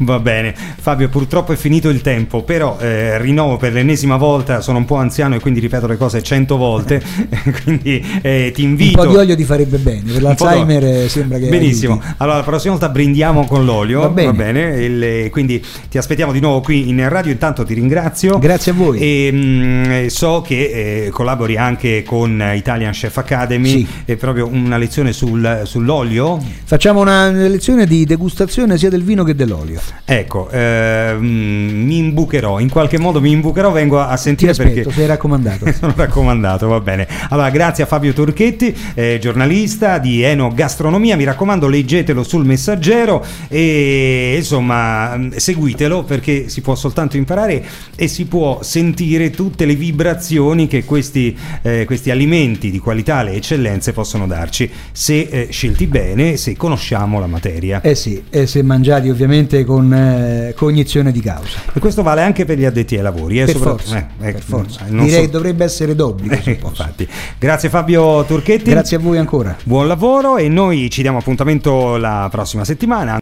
Va 0.00 0.20
bene, 0.20 0.54
Fabio, 0.78 1.08
purtroppo 1.08 1.52
è 1.52 1.56
finito 1.56 1.88
il 1.88 2.02
tempo, 2.02 2.42
però 2.44 2.78
eh, 2.78 3.18
rinnovo 3.18 3.56
per 3.56 3.72
l'ennesima 3.72 4.16
volta, 4.16 4.60
sono 4.60 4.78
un 4.78 4.84
po' 4.84 4.94
anziano 4.94 5.34
e 5.34 5.40
quindi 5.40 5.58
ripeto 5.58 5.88
le 5.88 5.96
cose 5.96 6.22
cento 6.22 6.56
volte, 6.56 7.02
quindi 7.64 8.04
eh, 8.22 8.52
ti 8.54 8.62
Un 8.62 8.68
invito... 8.70 9.02
po' 9.02 9.06
di 9.08 9.16
olio 9.16 9.34
ti 9.34 9.42
farebbe 9.44 9.78
bene, 9.78 10.02
per 10.02 10.16
Un 10.16 10.22
l'Alzheimer 10.22 10.84
eh, 10.84 11.08
sembra 11.08 11.38
che... 11.38 11.48
Benissimo, 11.48 11.94
aiuti. 11.94 12.14
allora 12.18 12.36
la 12.38 12.42
prossima 12.44 12.72
volta 12.74 12.88
brindiamo 12.90 13.44
con 13.46 13.64
l'olio, 13.64 14.00
Va 14.00 14.08
bene. 14.32 14.60
Il- 14.84 15.02
eh, 15.02 15.30
quindi 15.30 15.64
ti 15.90 15.98
aspettiamo 15.98 16.30
di 16.30 16.38
nuovo 16.40 16.60
qui 16.60 16.88
in 16.88 17.08
radio, 17.08 17.32
intanto 17.32 17.64
ti 17.64 17.74
ringrazio. 17.74 18.38
Grazie 18.38 18.70
a 18.72 18.74
voi. 18.74 18.98
E 19.00 19.30
mm, 19.32 20.06
so 20.06 20.42
che 20.46 21.06
eh, 21.06 21.10
collabori 21.10 21.56
anche 21.56 22.04
con 22.04 22.40
Italian 22.54 22.92
Chef 22.92 23.16
Academy, 23.16 23.68
Sì. 23.68 23.86
è 24.04 24.14
proprio 24.16 24.46
una 24.46 24.76
lezione 24.76 25.12
sul- 25.12 25.62
sull'olio? 25.64 26.40
Facciamo 26.64 27.00
una 27.00 27.30
lezione 27.30 27.67
di 27.68 28.06
degustazione 28.06 28.78
sia 28.78 28.88
del 28.88 29.02
vino 29.02 29.24
che 29.24 29.34
dell'olio. 29.34 29.80
Ecco, 30.04 30.48
ehm, 30.50 31.18
mi 31.20 31.98
imbucherò, 31.98 32.60
in 32.60 32.70
qualche 32.70 32.98
modo 32.98 33.20
mi 33.20 33.30
imbucherò, 33.30 33.70
vengo 33.70 34.00
a 34.00 34.14
Ti 34.14 34.22
sentire 34.22 34.52
aspetto, 34.52 34.72
perché... 34.72 34.92
sei 34.92 35.06
raccomandato. 35.06 35.70
Sono 35.78 35.92
raccomandato, 35.94 36.66
va 36.68 36.80
bene. 36.80 37.06
Allora, 37.28 37.50
grazie 37.50 37.84
a 37.84 37.86
Fabio 37.86 38.12
Turchetti, 38.14 38.74
eh, 38.94 39.18
giornalista 39.20 39.98
di 39.98 40.22
Eno 40.22 40.50
Gastronomia. 40.54 41.16
Mi 41.16 41.24
raccomando, 41.24 41.68
leggetelo 41.68 42.22
sul 42.22 42.46
messaggero 42.46 43.24
e 43.48 44.34
insomma 44.38 45.16
mh, 45.16 45.36
seguitelo 45.36 46.04
perché 46.04 46.48
si 46.48 46.62
può 46.62 46.74
soltanto 46.74 47.16
imparare 47.16 47.64
e 47.94 48.08
si 48.08 48.24
può 48.24 48.62
sentire 48.62 49.30
tutte 49.30 49.66
le 49.66 49.74
vibrazioni 49.74 50.66
che 50.66 50.84
questi, 50.84 51.36
eh, 51.62 51.84
questi 51.84 52.10
alimenti 52.10 52.70
di 52.70 52.78
qualità 52.78 53.26
e 53.28 53.36
eccellenze 53.36 53.92
possono 53.92 54.26
darci 54.26 54.70
se 54.92 55.28
eh, 55.30 55.48
scelti 55.50 55.86
bene, 55.86 56.36
se 56.36 56.56
conosciamo 56.56 57.20
la 57.20 57.26
materia. 57.26 57.57
Eh 57.82 57.94
sì, 57.94 58.22
e 58.30 58.46
se 58.46 58.62
mangiati 58.62 59.08
ovviamente 59.10 59.64
con 59.64 59.92
eh, 59.92 60.54
cognizione 60.56 61.12
di 61.12 61.20
causa. 61.20 61.58
E 61.72 61.80
questo 61.80 62.02
vale 62.02 62.22
anche 62.22 62.44
per 62.44 62.58
gli 62.58 62.64
addetti 62.64 62.96
ai 62.96 63.02
lavori. 63.02 63.40
eh, 63.40 63.44
Per 63.44 63.56
forza, 63.56 63.96
eh, 64.20 64.28
eh, 64.28 64.32
per 64.32 64.42
forza. 64.42 64.84
Direi 64.88 65.24
so- 65.24 65.30
dovrebbe 65.30 65.64
essere 65.64 65.94
d'obbligo. 65.94 66.34
Eh, 66.44 66.58
infatti. 66.62 67.06
Grazie 67.38 67.68
Fabio 67.68 68.24
Turchetti. 68.24 68.70
Grazie 68.70 68.96
a 68.96 69.00
voi 69.00 69.18
ancora. 69.18 69.56
Buon 69.64 69.86
lavoro 69.86 70.36
e 70.36 70.48
noi 70.48 70.88
ci 70.90 71.02
diamo 71.02 71.18
appuntamento 71.18 71.96
la 71.96 72.28
prossima 72.30 72.64
settimana. 72.64 73.16